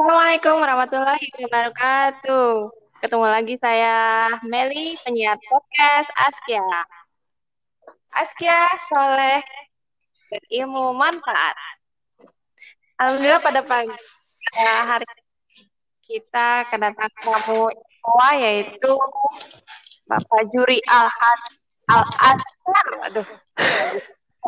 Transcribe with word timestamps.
Assalamualaikum 0.00 0.64
warahmatullahi 0.64 1.28
wabarakatuh. 1.44 2.72
Ketemu 3.04 3.26
lagi 3.36 3.52
saya 3.60 4.32
Meli, 4.48 4.96
penyiar 5.04 5.36
podcast 5.36 6.08
Askia. 6.16 6.64
Askia 8.08 8.64
Soleh 8.88 9.44
berilmu 10.32 10.96
manfaat. 10.96 11.52
Alhamdulillah 12.96 13.44
pada 13.44 13.60
pagi 13.60 13.92
hari 14.88 15.04
kita 16.08 16.64
kedatangan 16.72 17.12
tamu 17.20 17.68
istimewa 17.68 18.28
yaitu 18.40 18.96
Bapak 20.08 20.48
Juri 20.48 20.80
Al 20.88 21.12
Has 21.12 21.42
Al 21.92 22.08
Asgar. 22.08 22.86
Aduh. 23.04 23.28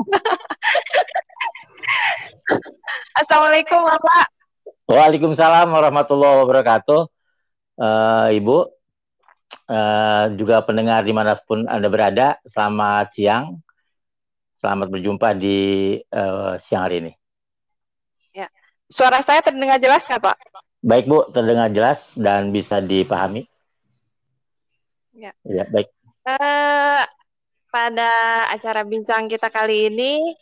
Assalamualaikum 3.20 3.84
Bapak. 3.84 4.41
Waalaikumsalam 4.82 5.70
warahmatullahi 5.70 6.42
wabarakatuh, 6.42 7.00
uh, 7.78 8.28
Ibu. 8.34 8.66
Uh, 9.70 10.34
juga 10.34 10.58
pendengar 10.66 11.06
di 11.06 11.14
mana 11.14 11.38
pun 11.38 11.64
Anda 11.70 11.86
berada, 11.86 12.42
selamat 12.42 13.14
siang. 13.14 13.62
Selamat 14.58 14.90
berjumpa 14.90 15.38
di 15.38 15.96
uh, 16.10 16.58
siang 16.58 16.82
hari 16.90 16.98
ini. 16.98 17.12
Ya. 18.34 18.50
Suara 18.90 19.22
saya 19.22 19.38
terdengar 19.38 19.78
jelas 19.78 20.02
nggak 20.02 20.18
Pak? 20.18 20.36
Baik 20.82 21.06
Bu, 21.06 21.30
terdengar 21.30 21.70
jelas 21.70 22.18
dan 22.18 22.50
bisa 22.50 22.82
dipahami. 22.82 23.46
Ya, 25.14 25.30
ya 25.46 25.62
baik. 25.70 25.94
Uh, 26.26 27.06
pada 27.70 28.10
acara 28.50 28.82
bincang 28.82 29.30
kita 29.30 29.46
kali 29.46 29.94
ini, 29.94 30.34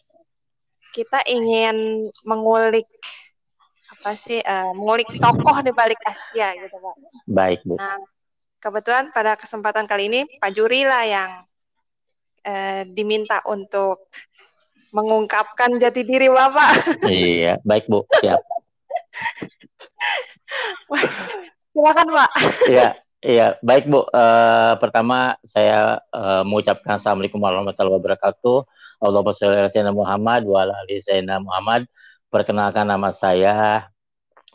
kita 0.97 1.29
ingin 1.29 2.09
mengulik 2.25 2.89
apa 3.91 4.15
sih 4.15 4.39
uh, 4.39 4.71
mengulik 4.77 5.11
tokoh 5.19 5.57
di 5.67 5.73
balik 5.75 5.99
Asia 6.07 6.55
gitu 6.55 6.77
pak. 6.79 6.97
Baik 7.27 7.61
bu. 7.67 7.75
Nah 7.75 7.99
kebetulan 8.61 9.11
pada 9.11 9.35
kesempatan 9.35 9.89
kali 9.89 10.07
ini 10.13 10.21
Pak 10.39 10.53
Juri 10.55 10.85
lah 10.87 11.03
yang 11.09 11.31
uh, 12.47 12.83
diminta 12.87 13.43
untuk 13.49 14.07
mengungkapkan 14.95 15.79
jati 15.79 16.07
diri 16.07 16.31
bapak. 16.31 17.03
Iya 17.11 17.59
baik 17.67 17.91
bu 17.91 18.07
siap. 18.23 18.41
Silakan 21.75 22.09
pak. 22.15 22.31
Iya 22.71 22.89
Iya, 23.21 23.61
baik 23.61 23.85
Bu. 23.85 24.09
Uh, 24.17 24.81
pertama 24.81 25.37
saya 25.45 26.01
uh, 26.09 26.41
mengucapkan 26.41 26.97
Assalamualaikum 26.97 27.37
warahmatullahi 27.37 28.01
wabarakatuh. 28.01 28.65
Allahumma 28.97 29.37
sholli 29.37 29.61
ala 29.61 29.93
Muhammad 29.93 30.49
wa 30.49 30.65
ala 30.65 30.73
ali 30.81 30.97
Muhammad. 31.45 31.85
Perkenalkan 32.31 32.87
nama 32.87 33.11
saya 33.11 33.91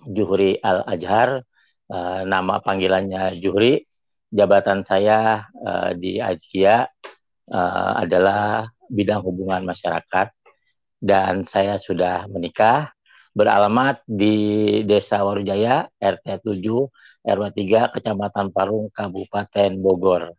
Juhri 0.08 0.56
Al 0.64 0.88
Ajhar, 0.88 1.44
uh, 1.92 2.24
nama 2.24 2.64
panggilannya 2.64 3.36
Juhri. 3.44 3.84
Jabatan 4.32 4.88
saya 4.88 5.44
uh, 5.60 5.92
di 5.92 6.24
Ajkia 6.24 6.88
uh, 7.52 7.92
adalah 8.00 8.72
bidang 8.88 9.20
hubungan 9.28 9.68
masyarakat. 9.68 10.32
Dan 11.04 11.44
saya 11.44 11.76
sudah 11.76 12.32
menikah 12.32 12.96
beralamat 13.36 14.00
di 14.08 14.80
Desa 14.88 15.20
Warujaya 15.28 15.92
RT 16.00 16.48
7 16.48 17.28
RW 17.28 17.44
3 17.60 17.92
Kecamatan 17.92 18.56
Parung 18.56 18.88
Kabupaten 18.88 19.76
Bogor. 19.84 20.32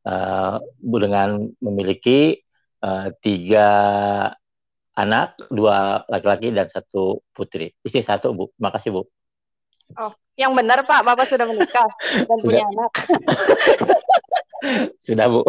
Uh, 0.00 0.56
dengan 0.80 1.44
memiliki 1.60 2.40
uh, 2.80 3.12
tiga 3.20 3.68
anak, 5.02 5.36
dua 5.48 6.04
laki-laki 6.06 6.52
dan 6.52 6.68
satu 6.68 7.24
putri. 7.32 7.72
Istri 7.82 8.02
satu, 8.04 8.36
Bu. 8.36 8.44
Makasih, 8.60 8.92
Bu. 8.92 9.02
Oh, 9.98 10.12
yang 10.38 10.54
benar, 10.54 10.86
Pak. 10.86 11.02
Bapak 11.02 11.26
sudah 11.26 11.48
menikah 11.48 11.88
dan 12.28 12.38
punya 12.44 12.62
anak. 12.62 12.92
sudah, 15.04 15.26
Bu. 15.26 15.42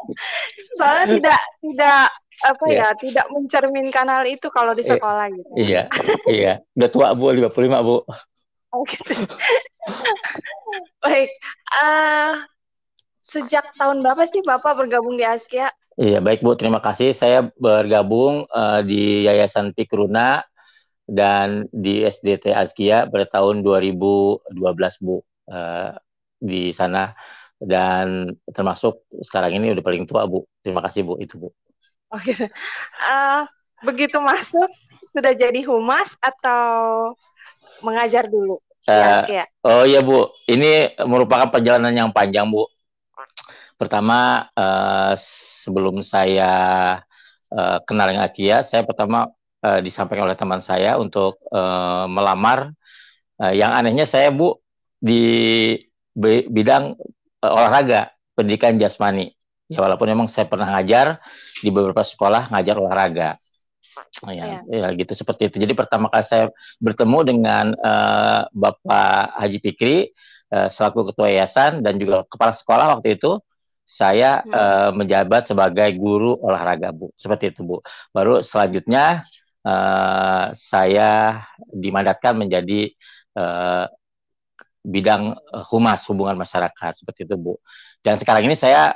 Soalnya 0.76 1.06
tidak 1.16 1.40
tidak 1.62 2.04
apa 2.40 2.64
ya, 2.72 2.76
ya 2.80 2.88
tidak 2.96 3.26
mencerminkan 3.28 4.06
hal 4.08 4.24
itu 4.24 4.48
kalau 4.48 4.72
di 4.72 4.82
iya. 4.84 4.90
sekolah 4.96 5.26
gitu. 5.28 5.52
Iya, 5.56 5.82
iya. 6.28 6.52
Udah 6.76 6.88
tua, 6.88 7.08
Bu, 7.14 7.32
55, 7.32 7.86
Bu. 7.86 7.96
Oh, 8.70 8.82
gitu. 8.86 9.14
Baik. 11.02 11.30
Uh, 11.70 12.44
sejak 13.20 13.66
tahun 13.76 14.02
berapa 14.02 14.24
sih 14.26 14.42
Bapak 14.42 14.78
bergabung 14.78 15.18
di 15.18 15.24
Askia? 15.26 15.70
Iya, 15.98 16.22
baik 16.22 16.46
Bu. 16.46 16.54
Terima 16.54 16.78
kasih. 16.78 17.10
Saya 17.16 17.50
bergabung 17.58 18.46
uh, 18.46 18.80
di 18.86 19.26
Yayasan 19.26 19.74
Pikruna 19.74 20.46
dan 21.10 21.66
di 21.74 22.06
SDT 22.06 22.54
Azkia 22.54 23.10
pada 23.10 23.26
tahun 23.26 23.66
2012 23.66 24.54
Bu 25.02 25.18
uh, 25.50 25.90
di 26.38 26.70
sana 26.70 27.10
dan 27.58 28.32
termasuk 28.54 29.04
sekarang 29.26 29.58
ini 29.58 29.74
udah 29.74 29.82
paling 29.82 30.06
tua 30.06 30.30
Bu. 30.30 30.46
Terima 30.62 30.80
kasih 30.86 31.02
Bu 31.02 31.18
itu 31.18 31.36
Bu. 31.36 31.50
Oke. 32.14 32.32
Uh, 33.02 33.42
begitu 33.82 34.22
masuk 34.22 34.70
sudah 35.10 35.34
jadi 35.34 35.60
humas 35.66 36.14
atau 36.22 37.12
mengajar 37.82 38.30
dulu? 38.30 38.62
Uh, 38.88 39.44
oh 39.66 39.84
iya 39.84 40.00
Bu, 40.00 40.32
ini 40.48 40.96
merupakan 41.04 41.52
perjalanan 41.52 41.92
yang 41.92 42.10
panjang 42.10 42.48
Bu 42.48 42.64
Pertama, 43.80 44.44
uh, 44.52 45.16
sebelum 45.16 46.04
saya 46.04 46.52
uh, 47.48 47.78
kenal 47.88 48.12
dengan 48.12 48.28
Acia, 48.28 48.60
saya 48.60 48.84
pertama 48.84 49.32
uh, 49.64 49.80
disampaikan 49.80 50.28
oleh 50.28 50.36
teman 50.36 50.60
saya 50.60 51.00
untuk 51.00 51.40
uh, 51.48 52.04
melamar. 52.04 52.76
Uh, 53.40 53.56
yang 53.56 53.72
anehnya 53.72 54.04
saya 54.04 54.28
bu 54.28 54.60
di 55.00 55.80
bidang 56.52 56.92
uh, 57.40 57.52
olahraga, 57.56 58.12
pendidikan 58.36 58.76
jasmani. 58.76 59.32
Ya 59.72 59.80
walaupun 59.80 60.12
memang 60.12 60.28
saya 60.28 60.44
pernah 60.44 60.68
ngajar 60.76 61.16
di 61.64 61.72
beberapa 61.72 62.04
sekolah 62.04 62.52
ngajar 62.52 62.76
olahraga. 62.76 63.40
Ya, 64.28 64.60
ya. 64.60 64.60
ya 64.68 64.88
gitu 64.92 65.16
seperti 65.16 65.48
itu. 65.48 65.56
Jadi 65.56 65.72
pertama 65.72 66.12
kali 66.12 66.26
saya 66.28 66.52
bertemu 66.84 67.18
dengan 67.24 67.72
uh, 67.80 68.44
Bapak 68.52 69.40
Haji 69.40 69.58
Fikri 69.64 70.12
uh, 70.52 70.68
selaku 70.68 71.08
ketua 71.14 71.32
yayasan 71.32 71.80
dan 71.80 71.96
juga 71.96 72.28
kepala 72.28 72.52
sekolah 72.52 73.00
waktu 73.00 73.16
itu 73.16 73.40
saya 73.90 74.46
hmm. 74.46 74.54
uh, 74.54 74.90
menjabat 74.94 75.50
sebagai 75.50 75.90
guru 75.98 76.38
olahraga 76.38 76.94
Bu. 76.94 77.10
Seperti 77.18 77.50
itu 77.50 77.66
Bu. 77.66 77.82
Baru 78.14 78.38
selanjutnya 78.38 79.26
uh, 79.66 80.54
saya 80.54 81.42
dimandatkan 81.74 82.38
menjadi 82.38 82.94
uh, 83.34 83.90
bidang 84.86 85.34
humas 85.68 86.06
hubungan 86.06 86.38
masyarakat 86.38 87.02
seperti 87.02 87.26
itu 87.26 87.34
Bu. 87.34 87.58
Dan 87.98 88.14
sekarang 88.14 88.46
ini 88.46 88.54
saya 88.54 88.94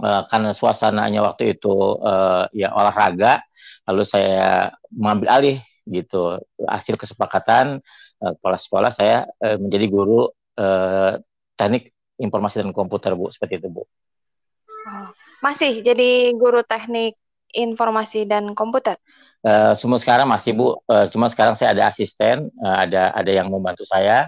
uh, 0.00 0.22
karena 0.32 0.56
suasananya 0.56 1.20
waktu 1.20 1.52
itu 1.52 1.76
uh, 2.00 2.48
ya 2.56 2.72
olahraga, 2.72 3.44
lalu 3.84 4.02
saya 4.08 4.72
mengambil 4.88 5.28
alih 5.28 5.58
gitu 5.86 6.40
hasil 6.66 6.98
kesepakatan 6.98 7.78
uh, 8.24 8.32
kepala 8.40 8.58
sekolah 8.58 8.90
saya 8.90 9.28
uh, 9.44 9.60
menjadi 9.60 9.86
guru 9.86 10.26
uh, 10.58 11.20
teknik 11.54 11.95
informasi 12.16 12.64
dan 12.64 12.72
komputer 12.72 13.12
Bu 13.12 13.28
seperti 13.32 13.60
itu 13.60 13.68
Bu. 13.68 13.82
Oh, 14.86 15.08
masih 15.44 15.82
jadi 15.82 16.32
guru 16.36 16.62
teknik 16.64 17.18
informasi 17.52 18.26
dan 18.28 18.52
komputer? 18.52 18.98
Uh, 19.46 19.76
semua 19.78 20.00
sekarang 20.02 20.26
masih 20.26 20.56
Bu, 20.56 20.74
uh, 20.90 21.06
cuma 21.12 21.30
sekarang 21.30 21.54
saya 21.54 21.76
ada 21.76 21.86
asisten, 21.86 22.50
uh, 22.58 22.76
ada 22.82 23.14
ada 23.14 23.30
yang 23.30 23.46
membantu 23.46 23.86
saya 23.86 24.26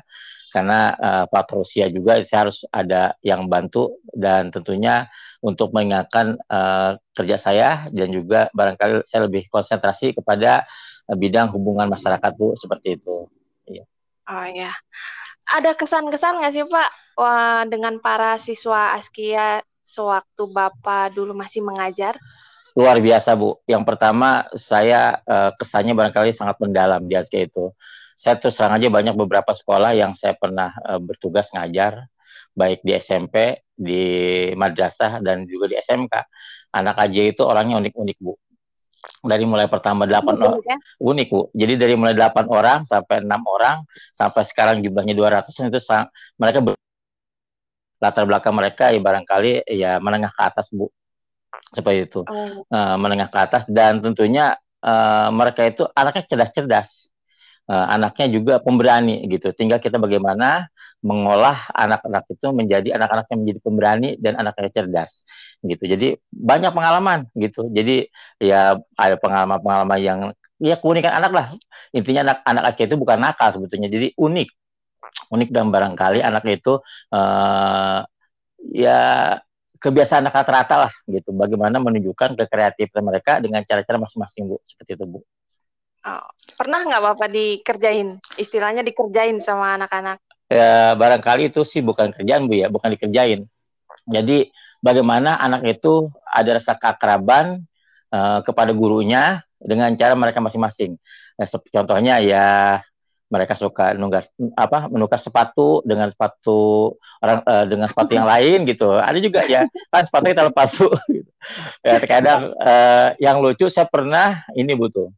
karena 0.48 0.96
uh, 0.96 1.24
Pak 1.28 1.52
Rusia 1.52 1.92
juga 1.92 2.16
saya 2.24 2.48
harus 2.48 2.64
ada 2.72 3.12
yang 3.20 3.46
bantu 3.52 4.00
dan 4.16 4.48
tentunya 4.48 5.04
untuk 5.44 5.76
mengingatkan 5.76 6.40
uh, 6.48 6.96
kerja 7.12 7.36
saya 7.36 7.68
dan 7.92 8.08
juga 8.08 8.48
barangkali 8.56 9.04
saya 9.04 9.28
lebih 9.28 9.44
konsentrasi 9.52 10.16
kepada 10.16 10.64
uh, 11.08 11.16
bidang 11.16 11.52
hubungan 11.52 11.88
masyarakat 11.92 12.32
Bu 12.34 12.56
seperti 12.56 12.96
itu. 12.96 13.28
Iya. 13.68 13.84
Oh 14.28 14.46
ya, 14.48 14.72
ada 15.52 15.72
kesan-kesan 15.76 16.40
nggak 16.40 16.52
sih 16.52 16.64
Pak 16.64 16.90
Wah, 17.18 17.66
dengan 17.66 17.98
para 17.98 18.38
siswa 18.38 18.94
Askia 18.94 19.58
sewaktu 19.82 20.46
Bapak 20.54 21.18
dulu 21.18 21.34
masih 21.34 21.66
mengajar? 21.66 22.14
Luar 22.78 23.02
biasa, 23.02 23.34
Bu. 23.34 23.58
Yang 23.66 23.90
pertama, 23.90 24.46
saya 24.54 25.18
uh, 25.26 25.50
kesannya 25.58 25.98
barangkali 25.98 26.30
sangat 26.30 26.62
mendalam 26.62 27.02
di 27.10 27.18
ASK 27.18 27.50
itu. 27.50 27.74
Saya 28.14 28.38
terus 28.38 28.54
terang 28.54 28.78
aja 28.78 28.86
banyak 28.86 29.18
beberapa 29.18 29.50
sekolah 29.50 29.98
yang 29.98 30.14
saya 30.14 30.38
pernah 30.38 30.70
uh, 30.86 31.02
bertugas 31.02 31.50
ngajar, 31.50 32.06
baik 32.54 32.86
di 32.86 32.94
SMP, 32.94 33.66
di 33.74 34.06
madrasah, 34.54 35.18
dan 35.18 35.42
juga 35.42 35.74
di 35.74 35.74
SMK. 35.74 36.14
Anak 36.70 37.02
AJ 37.02 37.34
itu 37.34 37.42
orangnya 37.42 37.82
unik-unik, 37.82 38.18
Bu. 38.22 38.38
Dari 39.26 39.42
mulai 39.42 39.66
pertama 39.66 40.06
delapan 40.06 40.38
orang, 40.38 40.62
ya? 40.62 40.78
unik, 41.02 41.26
Bu. 41.34 41.50
Jadi 41.50 41.74
dari 41.74 41.98
mulai 41.98 42.14
delapan 42.14 42.46
orang 42.46 42.78
sampai 42.86 43.26
enam 43.26 43.42
orang, 43.42 43.82
sampai 44.14 44.46
sekarang 44.46 44.86
jumlahnya 44.86 45.18
200, 45.18 45.66
itu 45.66 45.82
sang, 45.82 46.06
mereka 46.38 46.62
latar 47.98 48.24
belakang 48.24 48.54
mereka 48.54 48.94
ya 48.94 49.00
barangkali 49.02 49.66
ya 49.68 49.90
menengah 49.98 50.30
ke 50.30 50.42
atas 50.42 50.70
bu 50.70 50.90
seperti 51.74 52.08
itu 52.08 52.20
oh. 52.22 52.64
uh, 52.70 52.96
menengah 52.96 53.28
ke 53.28 53.38
atas 53.38 53.62
dan 53.66 53.98
tentunya 53.98 54.54
uh, 54.82 55.28
mereka 55.34 55.66
itu 55.66 55.84
anaknya 55.92 56.24
cerdas-cerdas 56.26 57.10
uh, 57.68 57.86
anaknya 57.94 58.26
juga 58.32 58.54
pemberani 58.58 59.22
gitu. 59.28 59.52
Tinggal 59.52 59.78
kita 59.78 60.00
bagaimana 60.00 60.66
mengolah 61.04 61.70
anak-anak 61.76 62.26
itu 62.32 62.46
menjadi 62.50 62.88
anak-anak 62.98 63.26
yang 63.30 63.38
menjadi 63.44 63.60
pemberani 63.62 64.10
dan 64.18 64.34
anak-anak 64.40 64.72
cerdas 64.74 65.22
gitu. 65.62 65.84
Jadi 65.84 66.18
banyak 66.32 66.72
pengalaman 66.74 67.28
gitu. 67.38 67.68
Jadi 67.70 68.08
ya 68.42 68.80
ada 68.98 69.16
pengalaman-pengalaman 69.20 69.98
yang 70.00 70.18
ya 70.58 70.74
keunikan 70.80 71.14
anak 71.14 71.32
lah. 71.36 71.46
Intinya 71.94 72.26
anak 72.26 72.38
anak 72.42 72.62
Aceh 72.74 72.88
itu 72.88 72.96
bukan 72.98 73.20
nakal 73.22 73.54
sebetulnya. 73.54 73.86
Jadi 73.92 74.16
unik. 74.18 74.48
Unik 75.28 75.50
dan 75.52 75.68
barangkali 75.68 76.24
anak 76.24 76.44
itu 76.48 76.80
uh, 77.12 78.00
ya 78.72 79.00
kebiasaan 79.78 80.26
anak 80.26 80.34
rata-rata 80.42 80.74
lah 80.88 80.92
gitu. 81.06 81.30
Bagaimana 81.30 81.78
menunjukkan 81.78 82.34
kekreatifan 82.34 83.02
mereka 83.06 83.38
dengan 83.38 83.62
cara-cara 83.62 83.98
masing-masing 84.02 84.50
Bu. 84.50 84.56
Seperti 84.66 84.98
itu 84.98 85.04
Bu. 85.06 85.20
Oh, 86.06 86.26
pernah 86.56 86.82
nggak 86.86 87.02
Bapak 87.02 87.28
dikerjain? 87.30 88.18
Istilahnya 88.38 88.82
dikerjain 88.82 89.38
sama 89.38 89.78
anak-anak? 89.78 90.18
Ya, 90.48 90.96
barangkali 90.96 91.52
itu 91.52 91.62
sih 91.62 91.84
bukan 91.84 92.16
kerjaan 92.16 92.48
Bu 92.48 92.56
ya, 92.56 92.72
bukan 92.72 92.96
dikerjain. 92.96 93.44
Jadi 94.08 94.48
bagaimana 94.80 95.36
anak 95.36 95.62
itu 95.68 96.08
ada 96.24 96.56
rasa 96.56 96.74
keakraban 96.80 97.68
uh, 98.10 98.40
kepada 98.40 98.72
gurunya 98.72 99.44
dengan 99.60 99.92
cara 99.98 100.16
mereka 100.16 100.40
masing-masing. 100.40 100.96
Nah, 101.38 101.46
contohnya 101.46 102.18
ya 102.24 102.46
mereka 103.28 103.52
suka 103.52 103.92
menukar 103.92 104.24
apa 104.56 104.88
menukar 104.88 105.20
sepatu 105.20 105.84
dengan 105.84 106.08
sepatu 106.08 106.96
orang 107.20 107.44
uh, 107.44 107.64
dengan 107.68 107.86
sepatu 107.86 108.16
yang 108.16 108.24
lain 108.24 108.64
gitu. 108.64 108.96
Ada 108.96 109.18
juga 109.20 109.44
ya 109.44 109.68
kan 109.92 110.02
sepatu 110.08 110.24
kita 110.32 110.48
lepas 110.48 110.68
gitu. 110.72 111.30
Ya 111.80 111.96
terkadang 111.96 112.52
uh, 112.60 113.16
yang 113.16 113.40
lucu 113.40 113.72
saya 113.72 113.88
pernah 113.88 114.44
ini 114.52 114.76
butuh 114.76 115.08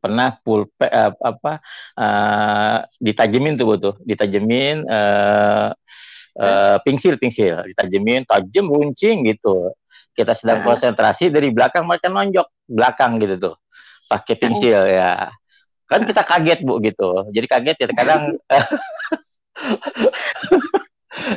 pernah 0.00 0.32
pulpe 0.40 0.88
uh, 0.88 1.12
apa 1.20 1.60
uh, 1.96 2.78
ditajemin 2.96 3.60
tuh 3.60 3.66
butuh 3.76 3.94
ditajemin 4.00 4.88
uh, 4.88 5.72
uh, 6.40 6.76
pingsil 6.84 7.16
pingsil. 7.20 7.64
Ditajemin 7.68 8.28
tajam 8.28 8.68
runcing 8.68 9.28
gitu. 9.28 9.72
Kita 10.12 10.36
sedang 10.36 10.60
konsentrasi 10.60 11.32
dari 11.32 11.48
belakang 11.48 11.88
mereka 11.88 12.12
nonjok 12.12 12.68
belakang 12.68 13.16
gitu 13.20 13.36
tuh. 13.40 13.54
Pakai 14.08 14.36
pingsil 14.36 14.80
ya 14.92 15.32
kan 15.92 16.02
kita 16.08 16.22
kaget 16.24 16.60
bu 16.64 16.80
gitu 16.80 17.28
jadi 17.30 17.46
kaget 17.46 17.76
ya 17.76 17.86
kadang 17.92 18.22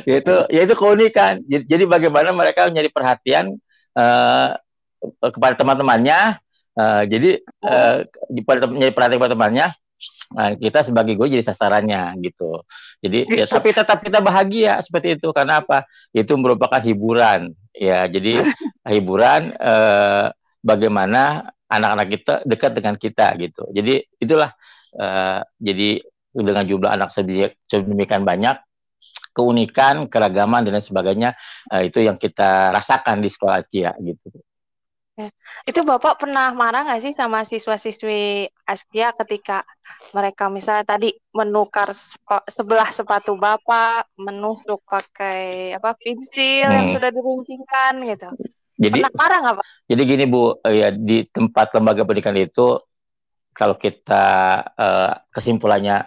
itu 0.08 0.34
ya 0.48 0.60
itu 0.64 0.74
keunikan 0.74 1.44
jadi 1.44 1.84
bagaimana 1.84 2.32
mereka 2.32 2.72
menjadi 2.72 2.88
perhatian 2.88 3.44
uh, 3.94 4.56
kepada 5.20 5.54
teman-temannya 5.60 6.40
Uh, 6.76 7.08
jadi 7.08 7.40
uh, 7.64 8.04
di 8.28 8.44
menjadi 8.44 8.92
perhatian 8.92 9.16
teman-temannya 9.16 9.72
Nah, 10.36 10.52
kita 10.58 10.84
sebagai 10.84 11.16
gue 11.16 11.38
jadi 11.38 11.44
sasarannya 11.44 12.18
gitu. 12.20 12.60
Jadi 13.00 13.28
ya 13.32 13.46
tapi 13.48 13.72
tetap 13.72 14.02
kita 14.02 14.20
bahagia 14.20 14.82
seperti 14.82 15.16
itu 15.16 15.30
karena 15.32 15.62
apa? 15.62 15.86
Itu 16.12 16.36
merupakan 16.36 16.82
hiburan 16.82 17.54
ya. 17.72 18.04
Jadi 18.10 18.42
hiburan 18.92 19.56
eh, 19.56 20.26
bagaimana 20.60 21.54
anak-anak 21.66 22.06
kita 22.10 22.34
dekat 22.46 22.72
dengan 22.74 22.94
kita 22.96 23.26
gitu. 23.38 23.62
Jadi 23.74 23.94
itulah 24.22 24.50
eh, 24.94 25.40
jadi 25.58 25.90
dengan 26.36 26.64
jumlah 26.68 26.90
anak 26.92 27.10
sedemikian 27.66 28.22
banyak 28.22 28.60
keunikan, 29.36 30.08
keragaman 30.08 30.64
dan 30.64 30.80
lain 30.80 30.84
sebagainya 30.84 31.30
eh, 31.72 31.88
itu 31.88 32.00
yang 32.00 32.16
kita 32.16 32.72
rasakan 32.72 33.20
di 33.20 33.28
sekolah 33.28 33.60
Kia 33.68 33.92
gitu. 34.00 34.32
Ya. 35.16 35.32
Itu 35.64 35.80
Bapak 35.80 36.20
pernah 36.20 36.52
marah 36.52 36.84
nggak 36.84 37.00
sih 37.00 37.16
sama 37.16 37.40
siswa-siswi 37.48 38.52
Askia 38.68 39.16
ketika 39.16 39.64
mereka 40.12 40.52
misalnya 40.52 40.84
tadi 40.84 41.16
menukar 41.32 41.88
sepa, 41.96 42.44
sebelah 42.44 42.92
sepatu 42.92 43.32
Bapak, 43.40 44.12
menusuk 44.20 44.84
pakai 44.84 45.72
apa 45.72 45.96
pensil 45.96 46.68
hmm. 46.68 46.76
yang 46.76 46.86
sudah 46.92 47.08
diruncingkan 47.08 47.92
gitu. 48.04 48.28
Jadi 48.76 49.00
pernah 49.00 49.16
marah 49.16 49.38
nggak 49.40 49.54
Pak? 49.56 49.64
Jadi 49.88 50.02
gini 50.04 50.24
Bu, 50.28 50.42
ya 50.64 50.88
di 50.92 51.24
tempat 51.28 51.66
lembaga 51.72 52.02
pendidikan 52.04 52.36
itu 52.36 52.76
kalau 53.56 53.74
kita 53.80 54.24
uh, 54.76 55.12
kesimpulannya 55.32 56.04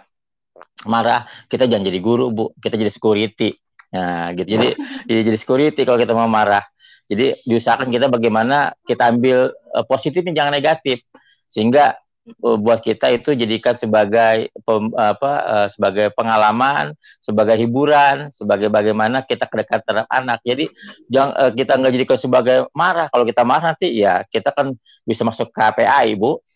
marah, 0.86 1.26
kita 1.50 1.66
jangan 1.66 1.84
jadi 1.90 1.98
guru 1.98 2.30
Bu, 2.30 2.44
kita 2.62 2.78
jadi 2.78 2.92
security. 2.94 3.58
Nah, 3.90 4.30
gitu. 4.38 4.48
Jadi 4.54 4.68
jadi 5.26 5.38
security 5.38 5.82
kalau 5.82 5.98
kita 5.98 6.14
mau 6.14 6.30
marah 6.30 6.62
jadi 7.10 7.34
diusahakan 7.42 7.90
kita 7.90 8.06
bagaimana 8.06 8.70
kita 8.86 9.10
ambil 9.10 9.50
uh, 9.74 9.82
positifnya 9.82 10.30
jangan 10.30 10.54
negatif 10.54 11.02
sehingga 11.50 11.98
buat 12.38 12.80
kita 12.84 13.10
itu 13.10 13.34
jadikan 13.34 13.74
sebagai 13.74 14.52
pem, 14.62 14.92
apa 14.94 15.32
uh, 15.42 15.68
sebagai 15.72 16.12
pengalaman, 16.14 16.94
sebagai 17.18 17.56
hiburan, 17.58 18.30
sebagai 18.30 18.68
bagaimana 18.68 19.24
kita 19.24 19.48
kedekatan 19.48 19.82
terhadap 19.82 20.08
anak. 20.12 20.38
Jadi 20.44 20.70
jangan 21.10 21.32
uh, 21.34 21.52
kita 21.54 21.72
nggak 21.78 21.92
jadikan 21.96 22.18
sebagai 22.18 22.58
marah. 22.76 23.08
Kalau 23.08 23.24
kita 23.24 23.42
marah 23.42 23.72
nanti 23.72 23.94
ya 23.96 24.22
kita 24.28 24.52
kan 24.52 24.74
bisa 25.06 25.22
masuk 25.24 25.50
KPA 25.50 26.06
Ibu 26.10 26.49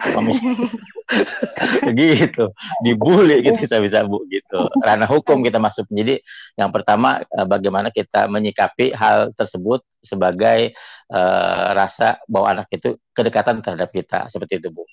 gitu 2.00 2.44
dibully 2.80 3.44
gitu 3.44 3.58
bisa 3.60 3.76
bisa 3.82 3.98
bu 4.06 4.24
gitu 4.30 4.58
ranah 4.80 5.10
hukum 5.10 5.44
kita 5.44 5.60
masuk 5.60 5.84
jadi 5.90 6.22
yang 6.56 6.72
pertama 6.72 7.20
eh, 7.20 7.46
bagaimana 7.46 7.92
kita 7.92 8.30
menyikapi 8.30 8.96
hal 8.96 9.34
tersebut 9.36 9.84
sebagai 10.00 10.72
uh, 11.12 11.76
rasa 11.76 12.16
bahwa 12.24 12.56
anak 12.56 12.72
itu 12.72 12.96
kedekatan 13.12 13.60
terhadap 13.60 13.92
kita 13.92 14.32
seperti 14.32 14.56
itu 14.56 14.72
bu 14.72 14.88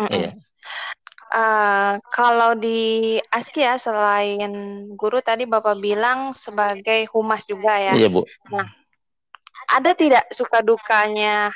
mm 0.00 0.08
-mm. 0.08 0.16
Iya. 0.16 0.30
Uh, 1.30 1.94
kalau 2.10 2.58
di 2.58 3.14
ASKI 3.30 3.62
ya 3.62 3.78
selain 3.78 4.50
guru 4.98 5.22
tadi 5.22 5.46
Bapak 5.46 5.78
bilang 5.78 6.34
sebagai 6.34 7.06
humas 7.14 7.46
juga 7.46 7.78
ya. 7.78 7.94
Iya, 7.94 8.10
Bu. 8.10 8.26
Nah, 8.50 8.66
ada 9.70 9.94
tidak 9.94 10.26
suka 10.34 10.58
dukanya 10.58 11.54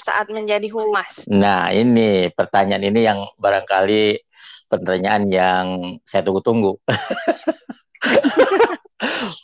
saat 0.00 0.26
menjadi 0.32 0.66
humas? 0.72 1.28
Nah, 1.28 1.68
ini 1.70 2.32
pertanyaan 2.32 2.84
ini 2.84 3.06
yang 3.06 3.20
barangkali 3.36 4.24
pertanyaan 4.70 5.22
yang 5.28 5.66
saya 6.06 6.22
tunggu-tunggu. 6.22 6.78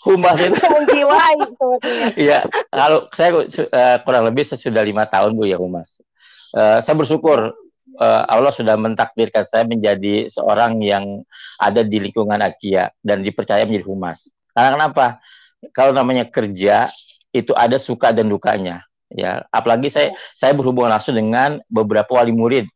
humas 0.07 0.37
itu 0.37 0.61
menjiwai 0.61 1.39
Iya, 2.15 2.45
kalau 2.69 3.09
saya 3.17 3.43
uh, 3.43 3.97
kurang 4.05 4.25
lebih 4.29 4.45
saya 4.45 4.61
sudah 4.61 4.85
lima 4.85 5.09
tahun 5.09 5.35
bu 5.35 5.49
ya 5.49 5.59
humas. 5.59 6.01
Uh, 6.55 6.79
saya 6.81 6.95
bersyukur 6.95 7.53
uh, 7.99 8.23
Allah 8.29 8.53
sudah 8.55 8.79
mentakdirkan 8.79 9.45
saya 9.49 9.67
menjadi 9.67 10.31
seorang 10.31 10.79
yang 10.85 11.25
ada 11.59 11.83
di 11.83 11.99
lingkungan 11.99 12.39
Akia 12.39 12.93
dan 13.03 13.25
dipercaya 13.27 13.67
menjadi 13.67 13.89
humas. 13.91 14.31
Karena 14.55 14.79
kenapa? 14.79 15.07
Kalau 15.73 15.91
namanya 15.97 16.29
kerja 16.29 16.89
itu 17.35 17.53
ada 17.57 17.77
suka 17.77 18.15
dan 18.15 18.31
dukanya 18.31 18.87
ya 19.13 19.47
apalagi 19.55 19.93
saya 19.93 20.15
saya 20.35 20.53
berhubungan 20.57 20.95
langsung 20.95 21.15
dengan 21.15 21.63
beberapa 21.71 22.19
wali 22.19 22.35
murid. 22.35 22.67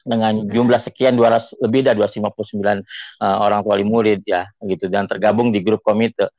Dengan 0.00 0.48
jumlah 0.48 0.80
sekian 0.80 1.12
200 1.12 1.60
lebih 1.60 1.84
dari 1.84 2.00
259 2.00 2.56
uh, 3.20 3.36
orang 3.44 3.60
tua 3.60 3.76
wali 3.76 3.84
murid 3.84 4.24
ya 4.24 4.48
gitu. 4.64 4.88
Dan 4.88 5.04
tergabung 5.04 5.52
di 5.52 5.60
grup 5.60 5.84
komite. 5.84 6.32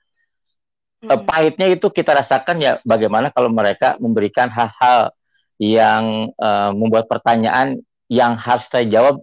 Hmm. 1.06 1.14
uh, 1.14 1.22
pahitnya 1.22 1.70
itu 1.70 1.86
kita 1.94 2.18
rasakan 2.18 2.58
ya 2.58 2.82
bagaimana 2.82 3.30
kalau 3.30 3.54
mereka 3.54 4.02
memberikan 4.02 4.50
hal-hal 4.50 5.14
yang 5.62 6.34
uh, 6.42 6.74
membuat 6.74 7.06
pertanyaan 7.06 7.80
yang 8.10 8.34
harus 8.34 8.66
saya 8.66 8.90
jawab 8.90 9.22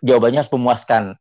jawabannya 0.00 0.40
harus 0.42 0.52
memuaskan 0.52 1.14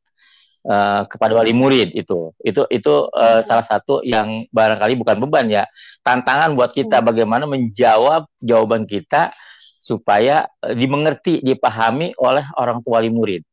uh, 0.68 1.02
kepada 1.08 1.34
wali 1.40 1.56
murid 1.56 1.96
itu. 1.96 2.36
Itu 2.44 2.68
itu 2.68 2.94
uh, 3.10 3.42
salah 3.48 3.66
satu 3.66 4.04
yang 4.04 4.46
barangkali 4.52 5.00
bukan 5.00 5.18
beban 5.24 5.48
ya. 5.48 5.64
Tantangan 6.04 6.54
buat 6.54 6.76
kita 6.76 7.02
hmm. 7.02 7.08
bagaimana 7.08 7.44
menjawab 7.48 8.28
jawaban 8.44 8.84
kita 8.84 9.32
supaya 9.80 10.46
uh, 10.62 10.76
dimengerti 10.76 11.40
dipahami 11.42 12.14
oleh 12.20 12.44
orang 12.60 12.84
tua 12.84 13.00
wali 13.00 13.10
murid. 13.10 13.44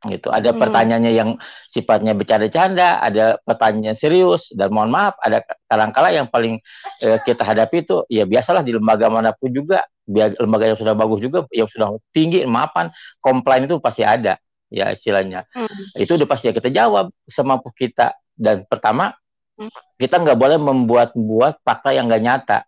Gitu. 0.00 0.32
Ada 0.32 0.56
hmm. 0.56 0.60
pertanyaannya 0.64 1.12
yang 1.12 1.30
sifatnya 1.68 2.16
bercanda-canda 2.16 3.04
ada 3.04 3.36
pertanyaan 3.44 3.92
serius 3.92 4.48
dan 4.56 4.72
mohon 4.72 4.88
maaf 4.88 5.12
ada 5.20 5.44
kadang-kala 5.68 6.08
yang 6.08 6.24
paling 6.24 6.56
eh, 7.04 7.20
kita 7.20 7.44
hadapi 7.44 7.84
itu 7.84 8.08
ya 8.08 8.24
biasalah 8.24 8.64
di 8.64 8.72
lembaga 8.72 9.12
mana 9.12 9.36
pun 9.36 9.52
juga. 9.52 9.84
Lembaga 10.10 10.72
yang 10.72 10.80
sudah 10.80 10.96
bagus 10.96 11.20
juga 11.20 11.44
yang 11.52 11.68
sudah 11.68 12.00
tinggi 12.16 12.42
maafan 12.42 12.90
komplain 13.22 13.68
itu 13.68 13.76
pasti 13.78 14.02
ada 14.02 14.40
ya 14.70 14.94
istilahnya 14.94 15.44
hmm. 15.50 15.98
itu 15.98 16.14
udah 16.14 16.28
pasti 16.30 16.48
ya 16.48 16.54
kita 16.54 16.70
jawab 16.70 17.10
semampu 17.26 17.74
kita 17.74 18.14
dan 18.38 18.62
pertama 18.64 19.12
hmm. 19.58 19.70
kita 19.98 20.22
nggak 20.22 20.38
boleh 20.38 20.58
membuat-buat 20.62 21.60
fakta 21.66 21.92
yang 21.92 22.06
nggak 22.06 22.22
nyata 22.22 22.58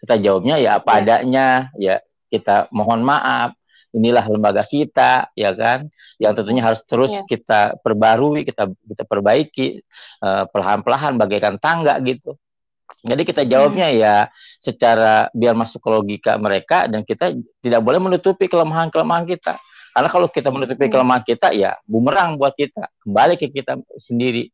kita 0.00 0.16
jawabnya 0.16 0.56
ya 0.56 0.80
apa 0.80 0.90
ya. 0.90 0.98
adanya 1.04 1.46
ya 1.76 1.94
kita 2.32 2.72
mohon 2.72 3.04
maaf 3.04 3.52
inilah 3.92 4.24
lembaga 4.24 4.64
kita 4.64 5.28
ya 5.36 5.50
kan 5.52 5.90
yang 6.16 6.32
tentunya 6.32 6.64
harus 6.64 6.80
terus 6.88 7.12
ya. 7.12 7.22
kita 7.28 7.76
perbarui 7.84 8.48
kita 8.48 8.72
kita 8.72 9.04
perbaiki 9.04 9.84
uh, 10.24 10.48
perlahan-lahan 10.48 11.20
bagaikan 11.20 11.60
tangga 11.60 12.00
gitu 12.00 12.40
jadi 13.04 13.22
kita 13.22 13.42
jawabnya 13.44 13.88
hmm. 13.92 13.98
ya 14.00 14.16
secara 14.56 15.28
biar 15.36 15.52
masuk 15.58 15.82
ke 15.82 15.88
logika 15.90 16.32
mereka 16.40 16.86
dan 16.88 17.04
kita 17.04 17.36
tidak 17.60 17.80
boleh 17.84 18.00
menutupi 18.00 18.46
kelemahan-kelemahan 18.48 19.26
kita 19.28 19.60
Karena 19.90 20.08
kalau 20.08 20.26
kita 20.30 20.48
menutupi 20.54 20.86
hmm. 20.86 20.92
kelemahan 20.92 21.22
kita, 21.26 21.50
ya 21.54 21.76
bumerang 21.84 22.38
buat 22.38 22.54
kita, 22.54 22.90
kembali 23.02 23.34
ke 23.38 23.50
kita 23.50 23.78
sendiri. 23.98 24.50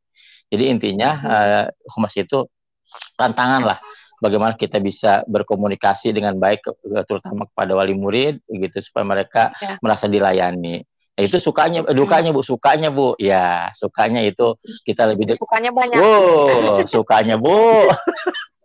Jadi 0.49 0.64
intinya 0.71 1.11
hmm. 1.16 1.26
uh, 1.28 1.66
humas 1.93 2.14
itu 2.16 2.47
tantangan 3.19 3.62
lah 3.66 3.78
bagaimana 4.23 4.57
kita 4.57 4.81
bisa 4.81 5.21
berkomunikasi 5.28 6.14
dengan 6.14 6.38
baik 6.40 6.64
terutama 7.05 7.45
kepada 7.50 7.76
wali 7.76 7.93
murid 7.93 8.40
gitu 8.49 8.78
supaya 8.81 9.05
mereka 9.05 9.52
ya. 9.61 9.76
merasa 9.83 10.09
dilayani 10.09 10.87
Nah, 11.16 11.25
itu 11.25 11.40
sukanya 11.40 11.81
hmm. 11.81 11.97
dukanya 11.97 12.28
Bu 12.28 12.45
sukanya 12.45 12.93
Bu 12.93 13.16
ya 13.16 13.73
sukanya 13.73 14.21
itu 14.21 14.52
kita 14.85 15.09
lebih 15.09 15.33
de- 15.33 15.40
sukanya 15.40 15.73
banyak 15.73 15.97
wow 15.97 16.85
sukanya 16.85 17.40
Bu 17.40 17.88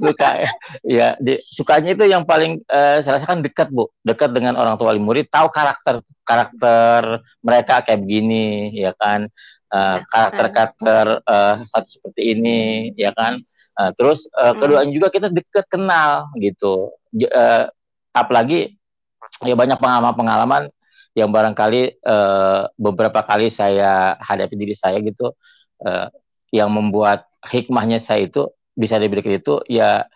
suka 0.00 0.48
ya. 0.84 1.16
Di, 1.20 1.40
sukanya 1.48 1.94
itu 1.94 2.04
yang 2.08 2.24
paling 2.24 2.64
uh, 2.68 2.98
saya 3.00 3.20
rasakan 3.20 3.44
dekat 3.44 3.70
Bu. 3.70 3.90
Dekat 4.02 4.32
dengan 4.32 4.56
orang 4.56 4.76
tua 4.76 4.92
wali 4.92 5.02
murid 5.02 5.28
tahu 5.28 5.48
karakter 5.52 6.00
karakter 6.24 7.20
mereka 7.44 7.84
kayak 7.84 8.00
begini 8.02 8.72
ya 8.74 8.92
kan? 8.96 9.28
Uh, 9.74 9.98
karakter-karakter 10.06 11.04
uh, 11.26 11.54
satu 11.66 11.88
seperti 11.90 12.38
ini 12.38 12.58
ya 12.94 13.10
kan? 13.12 13.42
Uh, 13.74 13.90
terus 13.98 14.30
uh, 14.38 14.54
keduanya 14.54 14.92
juga 14.94 15.08
kita 15.10 15.28
dekat 15.30 15.66
kenal 15.66 16.30
gitu. 16.38 16.94
Uh, 17.10 17.66
apalagi 18.14 18.78
ya 19.42 19.58
banyak 19.58 19.78
pengalaman-pengalaman 19.82 20.70
yang 21.14 21.30
barangkali 21.30 22.02
uh, 22.02 22.70
beberapa 22.74 23.22
kali 23.22 23.50
saya 23.50 24.18
hadapi 24.18 24.54
diri 24.58 24.74
saya 24.74 24.98
gitu 24.98 25.34
uh, 25.86 26.06
yang 26.50 26.70
membuat 26.70 27.26
hikmahnya 27.46 28.02
saya 28.02 28.26
itu 28.26 28.50
bisa 28.74 28.98
diberikan 28.98 29.34
itu 29.34 29.62
ya 29.70 30.06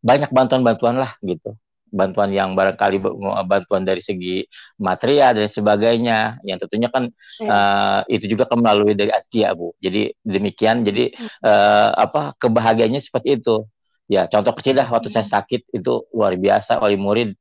banyak 0.00 0.32
bantuan-bantuan 0.32 1.00
lah 1.00 1.14
gitu 1.24 1.56
bantuan 1.86 2.34
yang 2.34 2.58
barangkali 2.58 2.98
bantuan 3.46 3.86
dari 3.86 4.02
segi 4.02 4.42
material 4.82 5.38
dan 5.38 5.46
sebagainya 5.46 6.42
yang 6.42 6.58
tentunya 6.58 6.90
kan 6.90 7.08
hmm. 7.08 7.46
uh, 7.46 8.00
itu 8.10 8.26
juga 8.26 8.50
kan 8.50 8.58
melalui 8.58 8.98
dari 8.98 9.14
Askia 9.14 9.54
bu 9.54 9.72
jadi 9.78 10.10
demikian 10.26 10.82
jadi 10.82 11.14
uh, 11.46 11.94
apa 11.94 12.34
kebahagiaannya 12.42 12.98
seperti 12.98 13.38
itu 13.38 13.64
ya 14.10 14.26
contoh 14.26 14.52
kecil 14.58 14.82
lah 14.82 14.90
waktu 14.90 15.08
hmm. 15.08 15.14
saya 15.14 15.26
sakit 15.40 15.70
itu 15.72 15.92
luar 16.10 16.34
biasa 16.34 16.82
wali 16.82 16.98
murid 16.98 17.38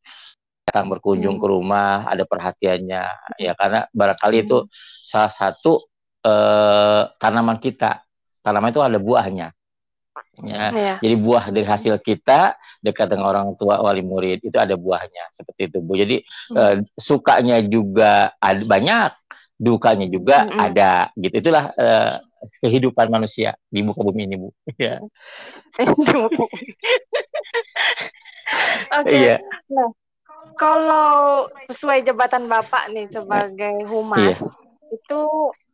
datang 0.75 0.91
berkunjung 0.91 1.39
hmm. 1.39 1.41
ke 1.41 1.47
rumah, 1.47 2.03
ada 2.03 2.27
perhatiannya, 2.27 3.03
ya 3.39 3.53
karena 3.55 3.87
barangkali 3.95 4.37
hmm. 4.41 4.45
itu 4.49 4.57
salah 4.99 5.31
satu 5.31 5.79
eh, 6.25 7.03
tanaman 7.15 7.61
kita. 7.63 8.03
Tanaman 8.43 8.75
itu 8.75 8.83
ada 8.83 8.99
buahnya. 8.99 9.55
Ya, 10.43 10.67
ya. 10.75 10.95
Jadi 10.99 11.15
buah 11.15 11.47
dari 11.47 11.63
hasil 11.63 11.95
kita 12.03 12.59
dekat 12.83 13.07
dengan 13.07 13.31
orang 13.31 13.47
tua 13.55 13.79
wali 13.79 14.03
murid 14.03 14.43
itu 14.43 14.57
ada 14.59 14.75
buahnya 14.75 15.31
seperti 15.31 15.71
itu 15.71 15.77
bu. 15.79 15.95
Jadi 15.95 16.17
hmm. 16.51 16.57
eh, 16.59 16.75
sukanya 16.99 17.63
juga 17.63 18.35
ada 18.43 18.61
banyak, 18.67 19.11
dukanya 19.55 20.07
juga 20.11 20.43
hmm. 20.43 20.59
ada 20.59 20.91
gitu. 21.15 21.35
Itulah 21.39 21.65
eh, 21.79 22.13
kehidupan 22.59 23.07
manusia 23.07 23.55
di 23.71 23.79
muka 23.79 24.03
bumi 24.03 24.27
ini 24.27 24.35
bu. 24.35 24.49
Ya. 24.75 24.99
Oke. 28.91 29.07
Okay. 29.07 29.15
Iya. 29.15 29.35
Nah, 29.71 29.89
kalau 30.59 31.47
sesuai 31.71 32.05
jabatan 32.05 32.47
Bapak 32.51 32.91
nih 32.91 33.07
sebagai 33.09 33.87
humas, 33.87 34.43
iya. 34.43 34.51
itu 34.93 35.21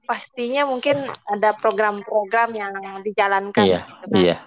pastinya 0.06 0.64
mungkin 0.70 1.10
ada 1.28 1.54
program-program 1.58 2.50
yang 2.56 2.74
dijalankan. 3.04 3.66
Iya. 3.66 3.82
Gitu 3.84 4.06
kan? 4.06 4.18
Iya. 4.18 4.38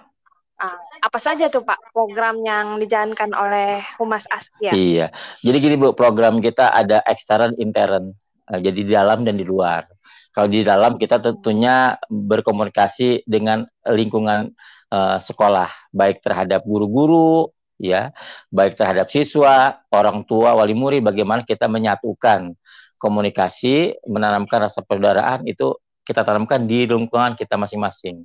Uh, 0.55 0.79
apa 1.03 1.19
saja 1.19 1.51
tuh 1.51 1.67
Pak 1.67 1.91
program 1.91 2.39
yang 2.39 2.79
dijalankan 2.79 3.35
oleh 3.35 3.83
Humas 3.99 4.23
Askia? 4.31 4.71
Iya. 4.71 5.11
Jadi 5.43 5.57
gini 5.59 5.75
Bu, 5.75 5.91
program 5.91 6.39
kita 6.39 6.71
ada 6.71 7.03
ekstern 7.03 7.59
intern. 7.59 8.15
Uh, 8.47 8.59
jadi 8.63 8.79
di 8.87 8.91
dalam 8.95 9.27
dan 9.27 9.35
di 9.35 9.43
luar. 9.43 9.83
Kalau 10.31 10.51
di 10.51 10.67
dalam 10.67 10.99
kita 10.99 11.23
tentunya 11.23 11.95
berkomunikasi 12.11 13.23
dengan 13.23 13.63
lingkungan 13.87 14.51
uh, 14.91 15.19
sekolah, 15.19 15.71
baik 15.95 16.19
terhadap 16.19 16.63
guru-guru, 16.67 17.51
ya 17.79 18.11
baik 18.51 18.79
terhadap 18.79 19.11
siswa, 19.11 19.79
orang 19.91 20.23
tua, 20.23 20.55
wali 20.55 20.75
murid 20.75 21.03
bagaimana 21.03 21.43
kita 21.43 21.67
menyatukan 21.67 22.55
komunikasi, 22.99 23.95
menanamkan 24.07 24.67
rasa 24.67 24.79
persaudaraan 24.83 25.43
itu 25.47 25.75
kita 26.05 26.23
tanamkan 26.23 26.63
di 26.63 26.87
lingkungan 26.87 27.35
kita 27.35 27.59
masing-masing. 27.59 28.23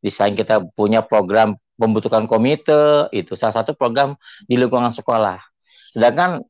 Di 0.00 0.08
saat 0.08 0.32
kita 0.32 0.64
punya 0.72 1.04
program 1.04 1.56
pembentukan 1.80 2.28
komite, 2.28 3.08
itu 3.16 3.32
salah 3.32 3.64
satu 3.64 3.72
program 3.72 4.20
di 4.44 4.60
lingkungan 4.60 4.92
sekolah. 4.92 5.40
Sedangkan 5.96 6.44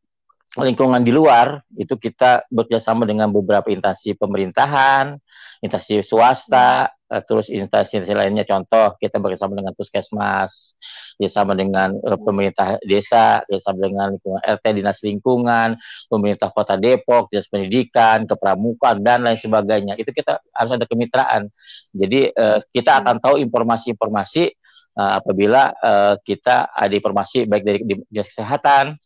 lingkungan 0.59 1.07
di 1.07 1.15
luar 1.15 1.63
itu 1.79 1.95
kita 1.95 2.51
bekerjasama 2.51 3.07
dengan 3.07 3.31
beberapa 3.31 3.71
instansi 3.71 4.19
pemerintahan, 4.19 5.15
instansi 5.63 6.03
swasta, 6.03 6.91
uh, 6.91 7.23
terus 7.23 7.47
instansi-instansi 7.47 8.19
lainnya. 8.19 8.43
Contoh 8.43 8.99
kita 8.99 9.23
bersama 9.23 9.55
dengan 9.55 9.79
puskesmas 9.79 10.75
bersama 11.23 11.55
dengan 11.55 11.95
uh, 12.03 12.19
pemerintah 12.19 12.83
desa 12.83 13.47
bersama 13.47 13.79
dengan 13.87 14.07
lingkungan 14.19 14.43
RT 14.43 14.65
dinas 14.75 14.99
lingkungan 15.07 15.69
pemerintah 16.11 16.51
kota 16.51 16.75
Depok 16.75 17.31
dinas 17.31 17.47
pendidikan 17.47 18.27
kepramukaan 18.27 19.07
dan 19.07 19.23
lain 19.23 19.39
sebagainya. 19.39 19.95
Itu 20.03 20.11
kita 20.11 20.43
harus 20.51 20.73
ada 20.75 20.83
kemitraan. 20.83 21.47
Jadi 21.95 22.35
uh, 22.35 22.59
kita 22.75 23.07
akan 23.07 23.23
tahu 23.23 23.39
informasi-informasi 23.39 24.60
uh, 24.97 25.21
apabila 25.21 25.73
uh, 25.81 26.15
kita 26.23 26.71
ada 26.73 26.93
informasi 26.93 27.47
baik 27.47 27.63
dari 27.65 27.79
dinas 28.09 28.29
kesehatan 28.29 28.97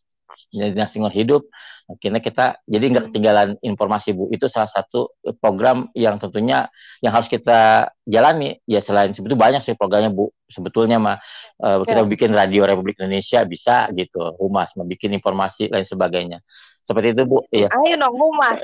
dinas 0.51 0.91
lingkungan 0.91 1.15
hidup 1.15 1.43
akhirnya 1.85 2.21
kita 2.21 2.45
jadi 2.65 2.85
nggak 2.91 3.05
ketinggalan 3.13 3.49
informasi 3.61 4.17
bu. 4.17 4.29
Itu 4.33 4.49
salah 4.49 4.69
satu 4.69 5.13
program 5.37 5.89
yang 5.93 6.17
tentunya 6.17 6.65
yang 7.01 7.13
harus 7.13 7.29
kita 7.29 7.93
jalani. 8.09 8.57
Ya 8.65 8.81
selain 8.81 9.13
sebetulnya 9.13 9.41
banyak 9.41 9.61
sih 9.61 9.77
programnya 9.77 10.09
bu. 10.09 10.33
Sebetulnya 10.49 10.97
mah 10.97 11.17
uh, 11.61 11.85
kita 11.85 12.05
bikin 12.05 12.33
radio 12.33 12.65
Republik 12.65 12.97
Indonesia 13.01 13.45
bisa 13.45 13.89
gitu 13.93 14.33
humas 14.41 14.73
bikin 14.73 15.13
informasi 15.13 15.69
lain 15.69 15.85
sebagainya. 15.85 16.41
Seperti 16.85 17.17
itu 17.17 17.23
bu. 17.25 17.45
Iya. 17.53 17.69
Ayo 17.69 17.95
dong 18.01 18.17
humas. 18.17 18.57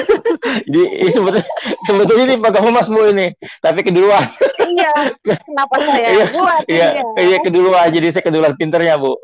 Jadi 0.72 1.08
sebetulnya 1.12 1.48
sebetulnya 1.84 2.24
ini 2.32 2.36
program 2.40 2.64
humas 2.64 2.88
bu 2.88 3.12
ini. 3.12 3.28
Tapi 3.60 3.84
keduluan 3.84 4.24
iya 4.74 4.92
kenapa 5.22 5.74
saya 5.78 6.08
iya, 6.10 6.26
buat 6.34 6.62
iya, 6.66 6.88
iya 7.16 7.38
keduluan 7.38 7.88
jadi 7.94 8.06
saya 8.10 8.24
keduluan 8.26 8.54
pinternya 8.58 8.98
bu 8.98 9.14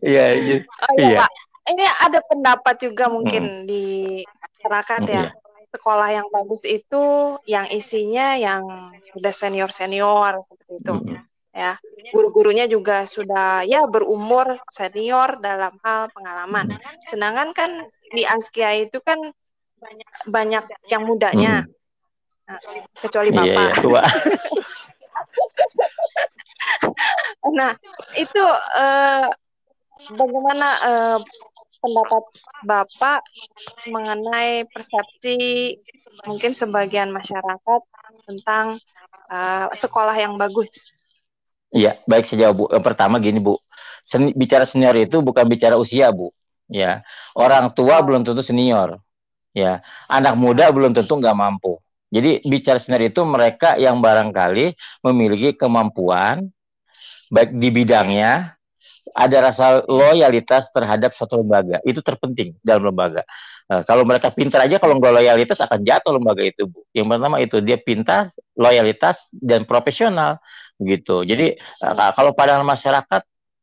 Iya, 0.00 0.26
iya. 0.32 0.56
Oh, 0.64 0.92
iya, 0.96 1.08
iya. 1.08 1.18
Pak. 1.20 1.30
Ini 1.62 1.84
ada 2.02 2.18
pendapat 2.26 2.74
juga 2.82 3.06
mungkin 3.06 3.62
hmm. 3.62 3.64
di 3.68 3.84
masyarakat 4.58 5.02
ya. 5.06 5.24
Iya. 5.30 5.40
Sekolah 5.72 6.08
yang 6.12 6.28
bagus 6.28 6.68
itu 6.68 7.04
yang 7.48 7.64
isinya 7.72 8.36
yang 8.36 8.92
sudah 9.08 9.32
senior-senior 9.32 10.44
seperti 10.44 10.72
itu. 10.84 10.94
Hmm. 11.00 11.24
Ya, 11.52 11.76
guru-gurunya 12.12 12.64
juga 12.64 13.04
sudah 13.04 13.60
ya 13.68 13.84
berumur 13.84 14.56
senior 14.72 15.36
dalam 15.40 15.76
hal 15.80 16.08
pengalaman. 16.12 16.76
Hmm. 16.76 16.80
Sedangkan 17.08 17.48
kan 17.56 17.70
di 18.12 18.24
Askia 18.24 18.72
itu 18.84 19.00
kan 19.00 19.20
banyak 19.80 20.10
banyak 20.28 20.64
yang 20.92 21.02
mudanya. 21.08 21.64
Hmm. 21.64 21.72
Nah, 22.48 22.58
kecuali 22.98 23.30
Bapak. 23.30 23.70
Iya, 23.82 23.82
iya, 23.82 24.02
nah, 27.58 27.72
itu 28.18 28.42
uh, 28.78 29.28
bagaimana 30.14 30.68
uh, 30.82 31.18
pendapat 31.82 32.24
Bapak 32.62 33.20
mengenai 33.90 34.66
persepsi 34.70 35.74
mungkin 36.26 36.54
sebagian 36.54 37.10
masyarakat 37.10 37.80
tentang 38.26 38.78
uh, 39.30 39.66
sekolah 39.74 40.14
yang 40.14 40.38
bagus? 40.38 40.70
Iya, 41.72 41.98
baik 42.04 42.28
saya 42.28 42.52
Bu. 42.52 42.68
Yang 42.68 42.84
pertama 42.84 43.16
gini 43.18 43.40
Bu, 43.40 43.56
Seni, 44.04 44.34
bicara 44.36 44.68
senior 44.68 44.94
itu 44.98 45.24
bukan 45.24 45.46
bicara 45.48 45.78
usia 45.80 46.12
Bu. 46.12 46.30
Ya, 46.70 47.02
orang 47.34 47.72
tua 47.74 47.98
oh. 47.98 48.02
belum 48.04 48.22
tentu 48.22 48.44
senior. 48.44 49.00
Ya, 49.52 49.84
anak 50.08 50.38
muda 50.38 50.72
belum 50.72 50.96
tentu 50.96 51.18
nggak 51.18 51.36
mampu. 51.36 51.80
Jadi 52.12 52.44
bicara 52.44 52.76
senior 52.76 53.08
itu 53.08 53.24
mereka 53.24 53.80
yang 53.80 54.04
barangkali 54.04 54.76
memiliki 55.08 55.56
kemampuan 55.56 56.52
baik 57.32 57.56
di 57.56 57.72
bidangnya 57.72 58.52
ada 59.12 59.38
rasa 59.50 59.80
loyalitas 59.88 60.68
terhadap 60.72 61.16
suatu 61.16 61.40
lembaga 61.40 61.80
itu 61.88 62.04
terpenting 62.04 62.56
dalam 62.60 62.92
lembaga. 62.92 63.24
Nah, 63.68 63.80
kalau 63.88 64.04
mereka 64.04 64.28
pintar 64.28 64.68
aja 64.68 64.76
kalau 64.76 65.00
nggak 65.00 65.12
loyalitas 65.16 65.58
akan 65.64 65.80
jatuh 65.80 66.12
lembaga 66.16 66.44
itu 66.44 66.68
bu. 66.68 66.84
Yang 66.92 67.06
pertama 67.16 67.36
itu 67.40 67.56
dia 67.64 67.80
pintar, 67.80 68.28
loyalitas 68.56 69.32
dan 69.32 69.64
profesional 69.64 70.40
gitu. 70.80 71.24
Jadi 71.24 71.56
uh, 71.84 72.12
kalau 72.12 72.36
pada 72.36 72.60
masyarakat 72.60 73.22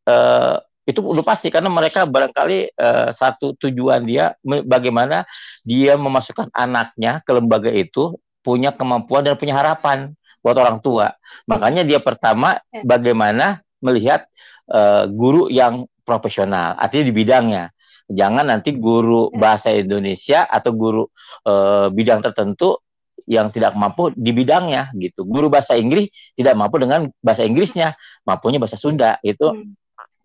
uh, 0.10 0.58
itu 0.90 1.06
udah 1.06 1.22
pasti 1.22 1.54
karena 1.54 1.70
mereka 1.70 2.10
barangkali 2.10 2.74
uh, 2.74 3.14
satu 3.14 3.54
tujuan 3.62 4.02
dia 4.10 4.34
bagaimana 4.66 5.22
dia 5.62 5.94
memasukkan 5.94 6.50
anaknya 6.50 7.22
ke 7.22 7.30
lembaga 7.30 7.70
itu 7.70 8.18
punya 8.50 8.74
kemampuan 8.74 9.22
dan 9.22 9.38
punya 9.38 9.54
harapan 9.54 10.18
buat 10.42 10.58
orang 10.58 10.82
tua. 10.82 11.14
Makanya 11.46 11.86
dia 11.86 12.02
pertama 12.02 12.58
ya. 12.74 12.82
bagaimana 12.82 13.62
melihat 13.78 14.26
uh, 14.74 15.06
guru 15.06 15.54
yang 15.54 15.86
profesional, 16.02 16.74
artinya 16.82 17.06
di 17.06 17.14
bidangnya. 17.14 17.66
Jangan 18.10 18.50
nanti 18.50 18.74
guru 18.74 19.30
bahasa 19.30 19.70
Indonesia 19.70 20.42
atau 20.50 20.74
guru 20.74 21.04
uh, 21.46 21.94
bidang 21.94 22.26
tertentu 22.26 22.82
yang 23.30 23.54
tidak 23.54 23.78
mampu 23.78 24.10
di 24.18 24.34
bidangnya 24.34 24.90
gitu. 24.98 25.30
Guru 25.30 25.54
bahasa 25.54 25.78
Inggris 25.78 26.10
tidak 26.34 26.58
mampu 26.58 26.82
dengan 26.82 27.14
bahasa 27.22 27.46
Inggrisnya, 27.46 27.94
mampunya 28.26 28.58
bahasa 28.58 28.82
Sunda 28.82 29.22
itu 29.22 29.46
hmm. 29.54 29.78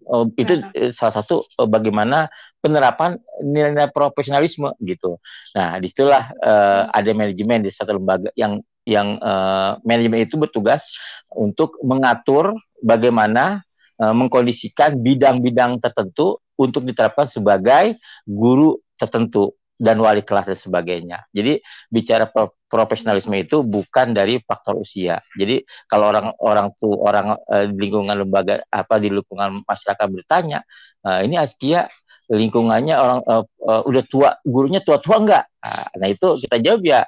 Uh, 0.09 0.27
itu 0.37 0.61
uh, 0.61 0.91
salah 0.93 1.15
satu 1.21 1.45
uh, 1.61 1.69
bagaimana 1.69 2.29
penerapan 2.61 3.21
nilai-nilai 3.45 3.93
profesionalisme 3.93 4.73
gitu. 4.81 5.21
Nah, 5.53 5.77
di 5.81 5.87
situlah 5.89 6.33
uh, 6.41 6.89
ada 6.93 7.11
manajemen 7.13 7.65
di 7.65 7.71
satu 7.73 7.97
lembaga 7.97 8.33
yang 8.37 8.61
yang 8.85 9.17
uh, 9.21 9.81
manajemen 9.85 10.25
itu 10.25 10.37
bertugas 10.37 10.93
untuk 11.33 11.81
mengatur 11.81 12.53
bagaimana 12.85 13.65
uh, 14.01 14.13
mengkondisikan 14.13 15.01
bidang-bidang 15.01 15.81
tertentu 15.81 16.41
untuk 16.55 16.85
diterapkan 16.85 17.27
sebagai 17.27 17.97
guru 18.29 18.79
tertentu 19.01 19.57
dan 19.75 19.99
wali 19.99 20.23
kelas 20.23 20.47
dan 20.47 20.59
sebagainya. 20.59 21.19
Jadi 21.35 21.59
bicara 21.91 22.31
pro 22.31 22.55
profesionalisme 22.75 23.39
itu 23.39 23.63
bukan 23.63 24.11
dari 24.11 24.43
faktor 24.43 24.83
usia. 24.83 25.23
Jadi 25.39 25.63
kalau 25.87 26.11
orang 26.11 26.35
orang 26.43 26.67
tuh 26.83 26.99
orang 26.99 27.39
di 27.71 27.79
lingkungan 27.87 28.19
lembaga 28.19 28.67
apa 28.67 28.99
di 28.99 29.15
lingkungan 29.15 29.63
masyarakat 29.63 30.07
bertanya, 30.11 30.67
uh, 31.07 31.23
ini 31.23 31.39
Askia 31.39 31.87
lingkungannya 32.27 32.99
orang 32.99 33.21
uh, 33.23 33.47
uh, 33.63 33.83
udah 33.87 34.03
tua, 34.11 34.35
gurunya 34.43 34.83
tua-tua 34.83 35.23
enggak? 35.23 35.45
Nah, 35.63 35.87
nah 35.95 36.09
itu 36.11 36.43
kita 36.43 36.57
jawab 36.59 36.83
ya 36.83 37.01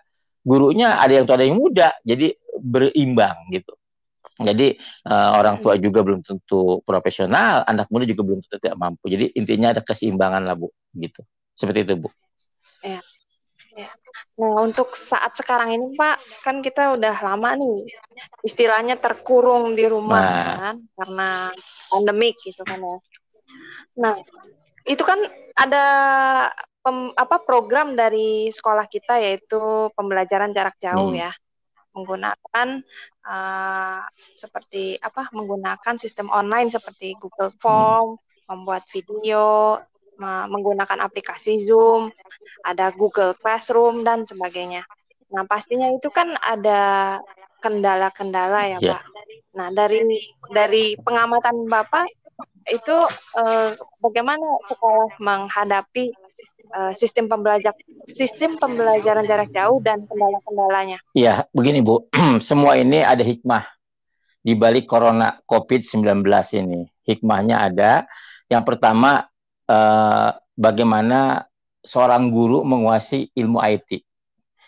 gurunya 0.46 1.02
ada 1.02 1.10
yang 1.10 1.26
tua 1.26 1.34
ada 1.34 1.46
yang 1.50 1.58
muda, 1.58 1.90
jadi 2.06 2.30
berimbang 2.62 3.50
gitu. 3.50 3.74
Jadi 4.36 4.76
uh, 5.08 5.30
orang 5.40 5.64
tua 5.64 5.80
juga 5.80 6.04
belum 6.04 6.20
tentu 6.20 6.84
profesional, 6.84 7.64
anak 7.64 7.88
muda 7.88 8.04
juga 8.04 8.22
belum 8.22 8.44
tentu 8.44 8.60
tidak 8.60 8.76
mampu. 8.76 9.08
Jadi 9.08 9.32
intinya 9.34 9.72
ada 9.72 9.80
keseimbangan 9.80 10.44
lah 10.44 10.54
bu, 10.54 10.68
gitu. 10.94 11.24
Seperti 11.56 11.88
itu 11.88 11.96
bu. 11.96 12.12
Nah 13.76 14.52
untuk 14.64 14.96
saat 14.96 15.36
sekarang 15.36 15.76
ini 15.76 15.86
Pak, 15.92 16.42
kan 16.44 16.64
kita 16.64 16.96
udah 16.96 17.16
lama 17.20 17.56
nih 17.56 17.92
istilahnya 18.40 18.96
terkurung 18.96 19.76
di 19.76 19.84
rumah 19.84 20.24
nah. 20.24 20.56
kan 20.56 20.76
karena 20.96 21.30
pandemik 21.92 22.36
gitu 22.40 22.64
kan 22.64 22.80
ya. 22.80 22.96
Nah 24.00 24.14
itu 24.88 25.02
kan 25.04 25.20
ada 25.56 25.86
pem, 26.80 27.10
apa 27.18 27.36
program 27.42 27.98
dari 27.98 28.48
sekolah 28.48 28.86
kita 28.88 29.18
yaitu 29.18 29.90
pembelajaran 29.92 30.54
jarak 30.54 30.78
jauh 30.78 31.12
hmm. 31.12 31.20
ya 31.26 31.32
menggunakan 31.96 32.68
uh, 33.24 34.04
seperti 34.36 35.00
apa 35.00 35.32
menggunakan 35.32 35.96
sistem 35.96 36.28
online 36.28 36.68
seperti 36.68 37.16
Google 37.16 37.56
Form, 37.56 38.20
hmm. 38.20 38.52
membuat 38.52 38.84
video, 38.92 39.80
menggunakan 40.20 40.98
aplikasi 41.04 41.60
Zoom, 41.60 42.12
ada 42.64 42.92
Google 42.92 43.36
Classroom 43.36 44.02
dan 44.02 44.24
sebagainya. 44.24 44.84
Nah, 45.32 45.44
pastinya 45.44 45.90
itu 45.92 46.08
kan 46.08 46.38
ada 46.40 47.18
kendala-kendala 47.60 48.76
ya, 48.76 48.78
yeah. 48.78 49.00
Pak. 49.00 49.02
Nah, 49.56 49.68
dari 49.72 50.00
dari 50.52 50.84
pengamatan 51.00 51.66
Bapak 51.66 52.06
itu 52.66 52.96
eh, 53.38 53.78
bagaimana 54.02 54.42
sekolah 54.66 55.22
menghadapi 55.22 56.10
uh, 56.74 56.92
sistem 56.92 57.30
pembelajar 57.30 57.72
sistem 58.10 58.58
pembelajaran 58.58 59.26
jarak 59.26 59.50
jauh 59.54 59.78
dan 59.78 60.02
kendala-kendalanya? 60.06 60.98
Iya, 61.14 61.46
begini 61.54 61.82
Bu, 61.82 62.10
semua 62.48 62.74
ini 62.78 63.02
ada 63.06 63.22
hikmah 63.22 63.66
di 64.42 64.54
balik 64.54 64.86
corona 64.86 65.38
COVID-19 65.46 66.22
ini. 66.62 66.86
Hikmahnya 67.06 67.56
ada. 67.70 67.92
Yang 68.46 68.62
pertama, 68.66 69.26
uh, 69.70 70.30
bagaimana 70.58 71.46
seorang 71.82 72.30
guru 72.30 72.66
menguasai 72.66 73.30
ilmu 73.34 73.62
IT. 73.62 74.02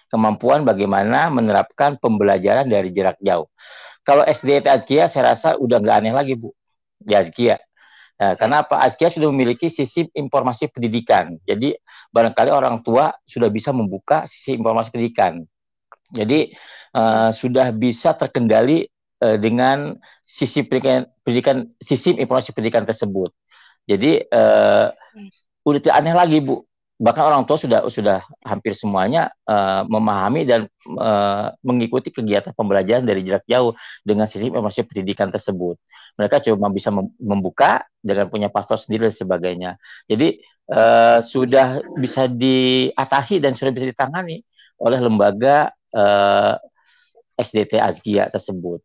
Kemampuan 0.09 0.65
bagaimana 0.65 1.29
menerapkan 1.29 2.01
pembelajaran 2.01 2.65
dari 2.65 2.89
jarak 2.97 3.21
jauh. 3.21 3.51
Kalau 4.07 4.25
SD 4.25 4.65
Azkia 4.65 5.05
saya 5.11 5.37
rasa 5.37 5.61
udah 5.61 5.85
nggak 5.85 5.97
aneh 6.01 6.15
lagi 6.17 6.33
Bu 6.33 6.49
di 6.97 7.13
Azkia 7.13 7.61
Nah, 8.19 8.35
karena 8.35 8.67
apa? 8.67 8.83
Askia 8.83 9.15
sudah 9.15 9.31
memiliki 9.31 9.71
sisi 9.71 10.03
informasi 10.11 10.67
pendidikan. 10.75 11.39
Jadi 11.47 11.71
barangkali 12.11 12.51
orang 12.51 12.83
tua 12.83 13.15
sudah 13.23 13.47
bisa 13.47 13.71
membuka 13.71 14.27
sisi 14.27 14.59
informasi 14.59 14.91
pendidikan. 14.91 15.47
Jadi 16.11 16.51
uh, 16.99 17.31
sudah 17.31 17.71
bisa 17.71 18.19
terkendali 18.19 18.91
uh, 19.23 19.39
dengan 19.39 19.95
sisi 20.27 20.67
pendidikan, 20.67 21.07
pendidikan 21.23 21.57
sisi 21.79 22.19
informasi 22.19 22.51
pendidikan 22.51 22.83
tersebut. 22.83 23.31
Jadi 23.89 24.21
uh, 24.29 24.93
udah 25.65 25.81
tidak 25.81 25.97
aneh 25.97 26.13
lagi 26.13 26.39
bu 26.45 26.61
bahkan 26.99 27.31
orang 27.31 27.47
tua 27.47 27.55
sudah 27.55 27.87
sudah 27.87 28.27
hampir 28.43 28.75
semuanya 28.75 29.31
uh, 29.47 29.87
memahami 29.87 30.43
dan 30.43 30.67
uh, 30.99 31.55
mengikuti 31.63 32.11
kegiatan 32.11 32.51
pembelajaran 32.51 33.07
dari 33.07 33.23
jarak 33.23 33.47
jauh 33.47 33.71
dengan 34.03 34.27
sistem 34.27 34.51
informasi 34.51 34.83
pendidikan 34.83 35.31
tersebut. 35.31 35.79
Mereka 36.19 36.43
cuma 36.43 36.67
bisa 36.75 36.91
membuka 37.23 37.87
dengan 38.03 38.27
punya 38.27 38.51
paspor 38.51 38.83
sendiri 38.83 39.07
dan 39.09 39.15
sebagainya. 39.15 39.71
Jadi 40.11 40.43
uh, 40.75 41.23
sudah 41.23 41.87
bisa 41.95 42.27
diatasi 42.27 43.39
dan 43.39 43.55
sudah 43.55 43.71
bisa 43.71 43.87
ditangani 43.95 44.43
oleh 44.83 44.99
lembaga 44.99 45.71
uh, 45.95 46.59
SDT 47.39 47.79
Azkia 47.79 48.27
tersebut 48.27 48.83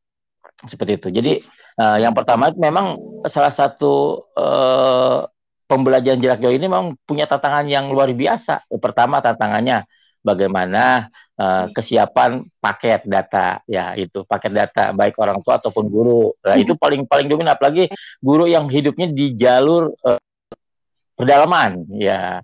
seperti 0.66 1.00
itu. 1.00 1.08
Jadi 1.12 1.34
uh, 1.80 1.98
yang 2.00 2.16
pertama 2.16 2.52
memang 2.56 2.98
salah 3.28 3.52
satu 3.52 4.26
uh, 4.36 5.28
pembelajaran 5.68 6.20
jarak 6.20 6.40
jauh 6.44 6.56
ini 6.56 6.68
memang 6.68 6.96
punya 7.04 7.28
tantangan 7.28 7.68
yang 7.68 7.92
luar 7.92 8.12
biasa. 8.12 8.68
Pertama 8.80 9.20
tantangannya 9.20 9.88
bagaimana 10.24 11.12
uh, 11.36 11.68
kesiapan 11.76 12.44
paket 12.64 13.04
data 13.04 13.60
ya 13.68 13.92
itu 14.00 14.24
paket 14.24 14.56
data 14.56 14.96
baik 14.96 15.20
orang 15.20 15.44
tua 15.44 15.60
ataupun 15.60 15.86
guru. 15.92 16.32
Nah, 16.44 16.56
itu 16.56 16.76
paling 16.80 17.04
paling 17.08 17.28
dominan 17.28 17.56
apalagi 17.56 17.92
guru 18.24 18.48
yang 18.48 18.72
hidupnya 18.72 19.12
di 19.12 19.36
jalur 19.36 19.92
uh, 20.04 20.20
pedalaman 21.14 21.86
ya 21.94 22.42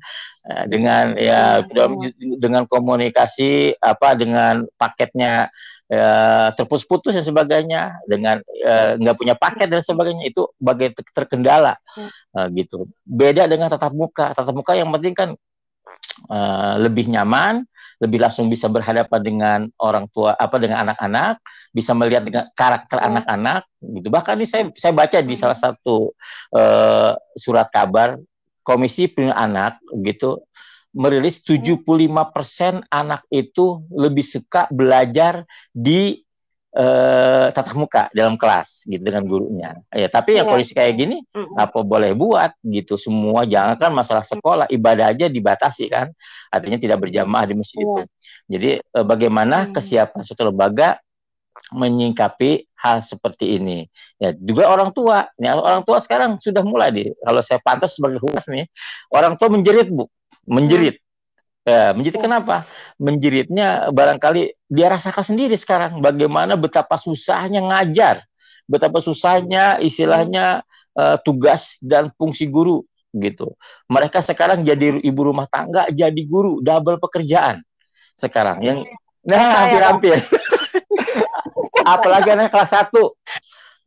dengan 0.69 1.17
ya 1.17 1.61
dengan 2.37 2.65
komunikasi 2.69 3.77
apa 3.81 4.13
dengan 4.17 4.65
paketnya 4.77 5.49
ya, 5.89 6.53
terputus-putus 6.53 7.17
dan 7.17 7.25
sebagainya 7.25 7.97
dengan 8.05 8.39
ya, 8.53 8.95
nggak 8.95 9.17
punya 9.17 9.35
paket 9.35 9.67
dan 9.67 9.81
sebagainya 9.81 10.29
itu 10.29 10.45
bagai 10.61 10.93
terkendala. 11.11 11.75
Uh, 12.31 12.47
gitu. 12.53 12.85
Beda 13.03 13.49
dengan 13.49 13.67
tatap 13.67 13.91
muka. 13.91 14.31
Tatap 14.37 14.53
muka 14.53 14.77
yang 14.77 14.93
penting 14.93 15.17
kan 15.17 15.29
uh, 16.29 16.73
lebih 16.77 17.09
nyaman 17.09 17.65
lebih 17.99 18.23
langsung 18.23 18.47
bisa 18.47 18.71
berhadapan 18.71 19.19
dengan 19.19 19.59
orang 19.75 20.07
tua 20.15 20.31
apa 20.39 20.55
dengan 20.55 20.87
anak-anak 20.87 21.43
bisa 21.75 21.91
melihat 21.91 22.23
dengan 22.23 22.47
karakter 22.55 22.95
anak-anak 22.95 23.67
gitu. 23.83 24.07
Bahkan 24.07 24.33
ini 24.39 24.47
saya 24.47 24.63
saya 24.73 24.95
baca 24.95 25.19
di 25.19 25.35
salah 25.35 25.59
satu 25.59 26.15
uh, 26.55 27.11
surat 27.35 27.67
kabar 27.67 28.15
komisi 28.63 29.11
perlindungan 29.11 29.35
anak 29.35 29.73
gitu 29.99 30.39
merilis 30.93 31.41
75% 31.45 31.85
anak 32.89 33.21
itu 33.29 33.85
lebih 33.93 34.25
suka 34.25 34.65
belajar 34.73 35.45
di 35.69 36.17
uh, 36.73 37.47
tatap 37.53 37.75
muka 37.77 38.03
dalam 38.13 38.37
kelas 38.37 38.85
gitu 38.89 39.01
dengan 39.01 39.21
gurunya. 39.25 39.77
Ya, 39.93 40.09
tapi 40.09 40.37
yang 40.37 40.49
iya. 40.49 40.51
kondisi 40.51 40.73
kayak 40.73 40.93
gini 40.97 41.21
apa 41.57 41.85
boleh 41.85 42.17
buat 42.17 42.57
gitu 42.65 42.97
semua 42.97 43.45
jangan 43.45 43.77
kan 43.77 43.91
masalah 43.93 44.25
sekolah 44.25 44.65
ibadah 44.69 45.13
aja 45.13 45.29
dibatasi 45.29 45.89
kan. 45.93 46.09
Artinya 46.49 46.81
tidak 46.81 47.05
berjamaah 47.05 47.45
di 47.45 47.53
masjid 47.53 47.85
itu. 47.85 48.01
Iya. 48.01 48.05
Jadi 48.49 48.69
uh, 48.97 49.05
bagaimana 49.05 49.69
kesiapan 49.69 50.21
suatu 50.25 50.49
lembaga 50.49 50.97
menyingkapi 51.69 52.71
hal 52.81 53.03
seperti 53.03 53.61
ini. 53.61 53.85
Ya, 54.17 54.33
juga 54.33 54.71
orang 54.71 54.89
tua. 54.95 55.27
Nih, 55.37 55.53
orang 55.53 55.83
tua 55.83 56.01
sekarang 56.01 56.39
sudah 56.39 56.63
mulai 56.65 56.89
di 56.89 57.03
kalau 57.21 57.43
saya 57.43 57.59
pantas 57.61 57.99
sebagai 57.99 58.17
humas 58.23 58.47
nih, 58.47 58.65
orang 59.11 59.35
tua 59.35 59.51
menjerit, 59.51 59.91
Bu 59.91 60.09
menjerit. 60.49 60.97
Ya, 61.63 61.71
ya 61.71 61.85
menjerit 61.93 62.17
oh. 62.17 62.23
kenapa? 62.25 62.65
Menjeritnya 62.97 63.93
barangkali 63.93 64.57
dia 64.67 64.87
rasakan 64.89 65.23
sendiri 65.23 65.55
sekarang 65.55 66.01
bagaimana 66.01 66.57
betapa 66.57 66.97
susahnya 66.97 67.61
ngajar, 67.61 68.25
betapa 68.65 68.99
susahnya 68.99 69.77
istilahnya 69.79 70.65
uh, 70.97 71.15
tugas 71.21 71.77
dan 71.79 72.09
fungsi 72.17 72.49
guru 72.49 72.81
gitu. 73.13 73.53
Mereka 73.89 74.25
sekarang 74.25 74.65
jadi 74.65 74.97
ibu 75.01 75.21
rumah 75.21 75.45
tangga, 75.49 75.89
jadi 75.93 76.21
guru, 76.25 76.61
double 76.65 76.97
pekerjaan 76.97 77.61
sekarang. 78.17 78.65
Yang 78.65 78.77
nah, 79.23 79.37
nah 79.37 79.53
hampir-hampir. 79.65 80.17
Apalagi 81.93 82.35
anak 82.35 82.51
kelas 82.51 82.75
1 82.75 82.91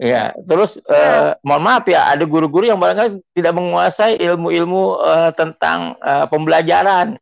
Ya 0.03 0.35
terus 0.51 0.83
uh, 0.91 1.39
mohon 1.47 1.63
maaf 1.63 1.87
ya, 1.87 2.11
ada 2.11 2.27
guru-guru 2.27 2.67
yang 2.67 2.83
barangkali 2.83 3.23
tidak 3.39 3.55
menguasai 3.55 4.19
ilmu-ilmu 4.19 4.99
uh, 4.99 5.31
tentang 5.31 5.95
uh, 6.03 6.27
pembelajaran, 6.27 7.15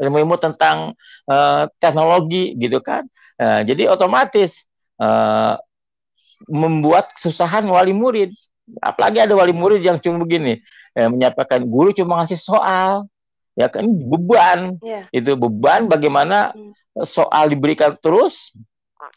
ilmu-ilmu 0.00 0.40
tentang 0.40 0.96
uh, 1.28 1.68
teknologi 1.76 2.56
gitu 2.56 2.80
kan. 2.80 3.04
Uh, 3.36 3.60
jadi 3.68 3.92
otomatis 3.92 4.64
uh, 4.96 5.60
membuat 6.48 7.12
kesusahan 7.16 7.64
wali 7.64 7.96
murid. 7.96 8.32
Apalagi 8.82 9.22
ada 9.22 9.32
wali 9.38 9.54
murid 9.54 9.80
yang 9.80 10.02
cuma 10.02 10.20
begini, 10.26 10.58
eh, 10.98 11.08
menyatakan 11.08 11.62
guru 11.64 11.94
cuma 11.94 12.20
ngasih 12.20 12.36
soal, 12.36 13.06
ya 13.54 13.70
kan 13.70 13.86
beban, 13.86 14.76
ya. 14.82 15.06
itu 15.14 15.38
beban 15.38 15.86
bagaimana 15.86 16.50
hmm. 16.50 17.06
soal 17.06 17.46
diberikan 17.46 17.94
terus 18.02 18.52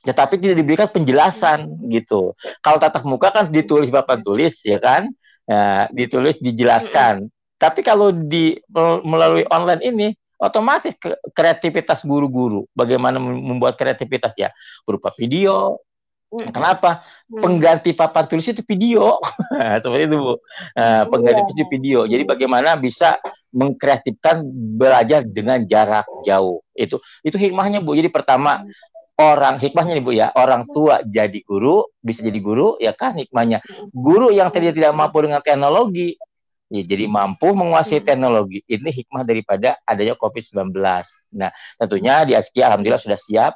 tetapi 0.03 0.39
tidak 0.39 0.57
diberikan 0.59 0.89
penjelasan 0.91 1.87
gitu 1.87 2.35
kalau 2.59 2.77
tatap 2.77 3.07
muka 3.07 3.31
kan 3.31 3.47
ditulis 3.47 3.87
papan 3.87 4.19
tulis 4.21 4.59
ya 4.67 4.77
kan 4.77 5.07
ya, 5.47 5.87
ditulis 5.91 6.35
dijelaskan 6.39 7.31
tapi 7.59 7.83
kalau 7.83 8.15
di 8.15 8.55
melalui 9.03 9.43
online 9.51 9.83
ini 9.83 10.07
otomatis 10.39 10.95
kreativitas 11.35 12.07
guru-guru 12.07 12.63
bagaimana 12.71 13.19
membuat 13.19 13.75
kreativitas 13.75 14.33
ya 14.39 14.49
berupa 14.87 15.11
video. 15.13 15.83
Kenapa? 16.29 17.01
Hmm. 17.25 17.41
Pengganti 17.41 17.91
papan 17.97 18.29
tulis 18.29 18.45
itu 18.45 18.61
video. 18.63 19.17
Seperti 19.81 20.05
itu, 20.05 20.17
Bu. 20.21 20.33
Nah, 20.77 21.09
pengganti 21.09 21.41
itu 21.57 21.65
video. 21.73 22.05
Jadi 22.05 22.21
bagaimana 22.21 22.77
bisa 22.77 23.17
mengkreatifkan 23.49 24.45
belajar 24.77 25.25
dengan 25.25 25.65
jarak 25.65 26.05
jauh. 26.21 26.61
Itu 26.77 27.01
itu 27.25 27.33
hikmahnya, 27.33 27.81
Bu. 27.81 27.97
Jadi 27.97 28.13
pertama 28.13 28.61
orang 29.19 29.59
hikmahnya 29.59 29.93
nih 29.99 30.03
Bu 30.03 30.11
ya, 30.15 30.31
orang 30.31 30.63
tua 30.71 31.03
jadi 31.03 31.43
guru, 31.43 31.83
bisa 31.99 32.23
jadi 32.23 32.39
guru 32.39 32.79
ya 32.79 32.95
kan 32.95 33.19
hikmahnya. 33.19 33.59
Guru 33.91 34.31
yang 34.31 34.47
tadi 34.49 34.71
tidak 34.71 34.95
mampu 34.95 35.27
dengan 35.27 35.43
teknologi 35.43 36.15
ya 36.69 36.85
jadi 36.85 37.05
mampu 37.09 37.51
menguasai 37.51 37.99
teknologi. 38.05 38.63
Ini 38.69 38.89
hikmah 38.89 39.27
daripada 39.27 39.75
adanya 39.83 40.15
Covid-19. 40.15 40.71
Nah, 41.35 41.51
tentunya 41.81 42.23
di 42.23 42.33
Askia 42.37 42.71
alhamdulillah 42.71 43.01
sudah 43.01 43.19
siap 43.19 43.53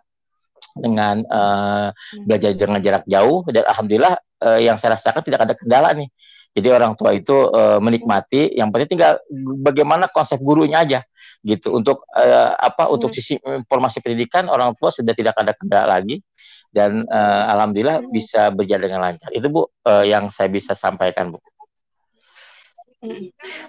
dengan 0.73 1.21
uh, 1.29 1.93
belajar 2.25 2.57
dengan 2.57 2.81
jarak 2.81 3.05
jauh 3.05 3.45
dan 3.45 3.63
alhamdulillah 3.69 4.17
uh, 4.41 4.59
yang 4.59 4.81
saya 4.81 4.97
rasakan 4.97 5.21
tidak 5.21 5.45
ada 5.45 5.53
kendala 5.53 5.93
nih. 5.93 6.09
Jadi 6.53 6.69
orang 6.69 6.93
tua 6.93 7.17
itu 7.17 7.33
uh, 7.33 7.81
menikmati, 7.81 8.53
yang 8.53 8.69
penting 8.69 8.97
tinggal 8.97 9.17
bagaimana 9.65 10.05
konsep 10.05 10.37
gurunya 10.37 10.85
aja 10.85 11.01
gitu. 11.41 11.73
Untuk 11.73 12.05
uh, 12.13 12.53
apa? 12.53 12.93
Untuk 12.93 13.09
hmm. 13.09 13.17
sisi 13.17 13.33
informasi 13.41 14.05
pendidikan 14.05 14.45
orang 14.53 14.77
tua 14.77 14.93
sudah 14.93 15.17
tidak 15.17 15.33
ada 15.33 15.57
kendala 15.57 15.97
lagi 15.97 16.21
dan 16.69 17.09
uh, 17.09 17.49
alhamdulillah 17.53 18.05
hmm. 18.05 18.09
bisa 18.13 18.53
berjalan 18.53 18.85
dengan 18.85 19.01
lancar. 19.01 19.29
Itu 19.33 19.49
Bu 19.49 19.65
uh, 19.65 20.05
yang 20.05 20.29
saya 20.29 20.49
bisa 20.53 20.77
sampaikan 20.77 21.33
Bu. 21.33 21.41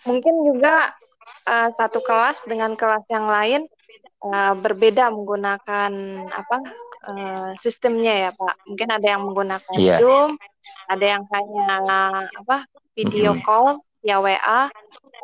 Mungkin 0.05 0.35
juga 0.47 0.92
uh, 1.49 1.68
satu 1.73 2.05
kelas 2.05 2.44
dengan 2.44 2.77
kelas 2.77 3.09
yang 3.09 3.27
lain 3.27 3.64
uh, 4.25 4.55
berbeda 4.57 5.13
menggunakan 5.13 5.93
apa 6.33 6.57
uh, 7.09 7.51
sistemnya 7.61 8.29
ya 8.29 8.31
Pak. 8.33 8.55
Mungkin 8.69 8.89
ada 8.89 9.07
yang 9.07 9.23
menggunakan 9.29 9.75
yeah. 9.77 9.99
Zoom, 10.01 10.41
ada 10.89 11.05
yang 11.19 11.23
hanya 11.29 11.79
apa 12.45 12.65
video 12.97 13.37
mm 13.37 13.41
-hmm. 13.41 13.47
call 13.47 13.69
ya 14.05 14.21
WA. 14.21 14.71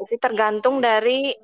Itu 0.00 0.16
tergantung 0.16 0.80
dari 0.80 1.36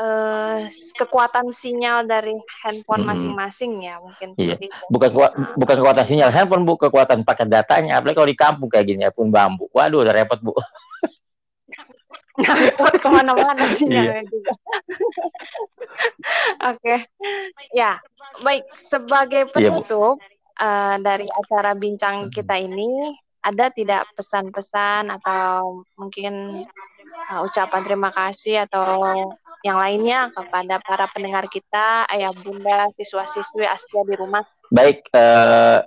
uh, 0.00 0.64
kekuatan 0.96 1.52
sinyal 1.52 2.08
dari 2.08 2.32
handphone 2.64 3.04
masing-masing 3.04 3.80
hmm. 3.80 3.84
ya 3.84 3.94
mungkin. 4.00 4.28
Iya. 4.40 4.56
Bukan 4.88 5.10
kuat, 5.12 5.32
bukan 5.58 5.76
kekuatan 5.82 6.04
sinyal 6.08 6.30
handphone 6.32 6.64
bu, 6.64 6.80
kekuatan 6.80 7.26
paket 7.26 7.48
datanya. 7.52 8.00
Apalagi 8.00 8.16
kalau 8.16 8.30
di 8.30 8.38
kampung 8.38 8.68
kayak 8.72 8.86
gini 8.88 9.04
ya 9.04 9.12
pun 9.12 9.28
bambu. 9.28 9.68
Waduh, 9.74 10.06
udah 10.06 10.14
repot 10.14 10.40
bu. 10.40 10.52
ngangkut 12.40 12.94
ke 13.00 13.08
mana-mana 13.12 13.64
sinyalnya 13.76 14.24
iya. 14.24 14.28
juga. 14.28 14.52
Oke, 16.72 16.78
okay. 16.78 16.98
ya 17.76 18.00
baik 18.40 18.64
sebagai 18.88 19.48
iya, 19.48 19.52
penutup 19.52 20.16
yeah, 20.16 20.64
uh, 20.64 20.96
dari 21.02 21.28
acara 21.28 21.76
bincang 21.76 22.32
kita 22.32 22.56
ini 22.56 23.12
ada 23.42 23.68
tidak 23.74 24.06
pesan-pesan 24.14 25.10
atau 25.10 25.82
mungkin 25.98 26.64
uh, 27.28 27.40
ucapan 27.44 27.82
terima 27.82 28.14
kasih 28.14 28.64
atau 28.64 29.02
yang 29.62 29.78
lainnya 29.78 30.30
kepada 30.34 30.82
para 30.82 31.06
pendengar 31.10 31.46
kita, 31.46 32.06
ayah 32.10 32.34
bunda, 32.34 32.90
siswa-siswi 32.98 33.62
Astia 33.62 34.02
di 34.02 34.14
rumah? 34.18 34.42
Baik, 34.74 35.06
uh, 35.14 35.86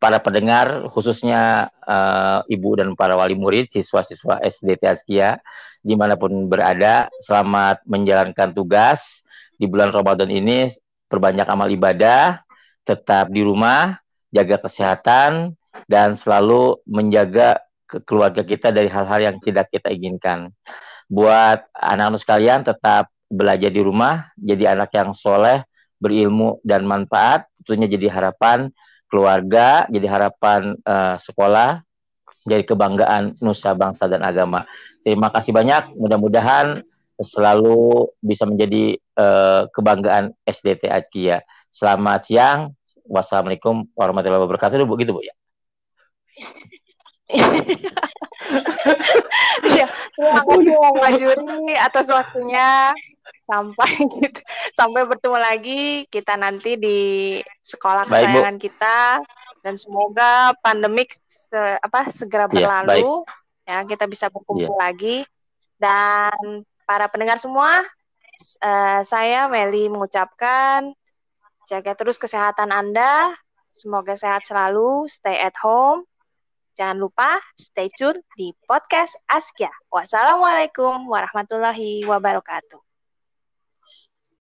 para 0.00 0.16
pendengar, 0.18 0.88
khususnya 0.88 1.68
uh, 1.84 2.40
ibu 2.48 2.72
dan 2.80 2.96
para 2.96 3.14
wali 3.14 3.36
murid, 3.36 3.68
siswa-siswa 3.68 4.40
SDT 4.40 4.82
Askia, 4.88 5.36
di 5.84 5.92
mana 5.92 6.16
pun 6.16 6.48
berada, 6.48 7.12
selamat 7.20 7.84
menjalankan 7.84 8.56
tugas 8.56 9.20
di 9.60 9.68
bulan 9.68 9.92
Ramadan 9.92 10.32
ini. 10.32 10.72
Perbanyak 11.10 11.46
amal 11.50 11.68
ibadah, 11.68 12.40
tetap 12.86 13.28
di 13.28 13.44
rumah, 13.44 14.00
jaga 14.32 14.62
kesehatan, 14.62 15.52
dan 15.84 16.16
selalu 16.16 16.80
menjaga 16.88 17.60
keluarga 18.06 18.46
kita 18.46 18.70
dari 18.70 18.86
hal-hal 18.86 19.20
yang 19.20 19.36
tidak 19.42 19.68
kita 19.68 19.90
inginkan. 19.90 20.54
Buat 21.10 21.66
anak-anak 21.74 22.20
sekalian, 22.22 22.60
tetap 22.62 23.10
belajar 23.26 23.68
di 23.68 23.82
rumah, 23.82 24.30
jadi 24.38 24.78
anak 24.78 24.94
yang 24.94 25.10
soleh, 25.12 25.66
berilmu 25.98 26.62
dan 26.64 26.86
manfaat, 26.86 27.50
tentunya 27.60 27.90
jadi 27.90 28.06
harapan 28.08 28.70
keluarga, 29.10 29.90
jadi 29.90 30.06
harapan 30.06 30.78
uh, 30.86 31.18
sekolah, 31.18 31.82
jadi 32.46 32.64
kebanggaan 32.64 33.36
nusa 33.42 33.74
bangsa 33.74 34.06
dan 34.06 34.22
agama. 34.22 34.64
Terima 35.02 35.28
kasih 35.28 35.50
banyak. 35.52 35.92
Mudah-mudahan 35.98 36.80
selalu 37.20 38.08
bisa 38.24 38.48
menjadi 38.48 38.96
uh, 39.18 39.68
kebanggaan 39.74 40.32
SDT 40.46 40.88
Akia. 40.88 41.44
Selamat 41.68 42.24
siang. 42.24 42.72
Wassalamualaikum 43.10 43.90
warahmatullahi 43.92 44.46
wabarakatuh. 44.46 44.86
Bu 44.86 44.96
gitu 44.96 45.12
Bu 45.12 45.20
ya. 45.26 45.34
Iya, 49.60 49.86
terima 50.16 50.42
kasih 50.44 50.76
Mbak 50.96 51.12
Juri 51.20 51.74
atas 51.76 52.06
waktunya. 52.08 52.94
Sampai 53.46 53.90
gitu, 54.22 54.40
sampai 54.78 55.02
bertemu 55.06 55.38
lagi. 55.38 55.82
Kita 56.08 56.38
nanti 56.38 56.78
di 56.78 56.98
sekolah 57.62 58.06
kesayangan 58.06 58.56
kita. 58.56 59.20
Dan 59.60 59.76
semoga 59.76 60.56
pandemik 60.64 61.12
se, 61.28 61.58
apa 61.84 62.08
segera 62.08 62.48
iya, 62.48 62.52
berlalu. 62.64 63.22
Yeah, 63.68 63.84
ya 63.84 63.88
kita 63.88 64.08
bisa 64.08 64.32
berkumpul 64.32 64.74
yeah. 64.74 64.80
lagi. 64.80 65.16
Dan 65.76 66.64
para 66.88 67.06
pendengar 67.12 67.36
semua 67.36 67.84
uh, 68.64 69.00
saya 69.04 69.46
Meli 69.52 69.92
mengucapkan 69.92 70.92
jaga 71.68 71.92
terus 71.94 72.16
kesehatan 72.16 72.72
Anda. 72.72 73.36
Semoga 73.70 74.18
sehat 74.18 74.48
selalu. 74.48 75.06
Stay 75.06 75.38
at 75.38 75.54
home 75.60 76.09
Jangan 76.80 76.96
lupa 76.96 77.36
stay 77.60 77.92
tune 77.92 78.24
di 78.40 78.56
podcast 78.64 79.12
Askia. 79.28 79.68
Wassalamualaikum 79.92 81.04
warahmatullahi 81.12 82.08
wabarakatuh. 82.08 82.89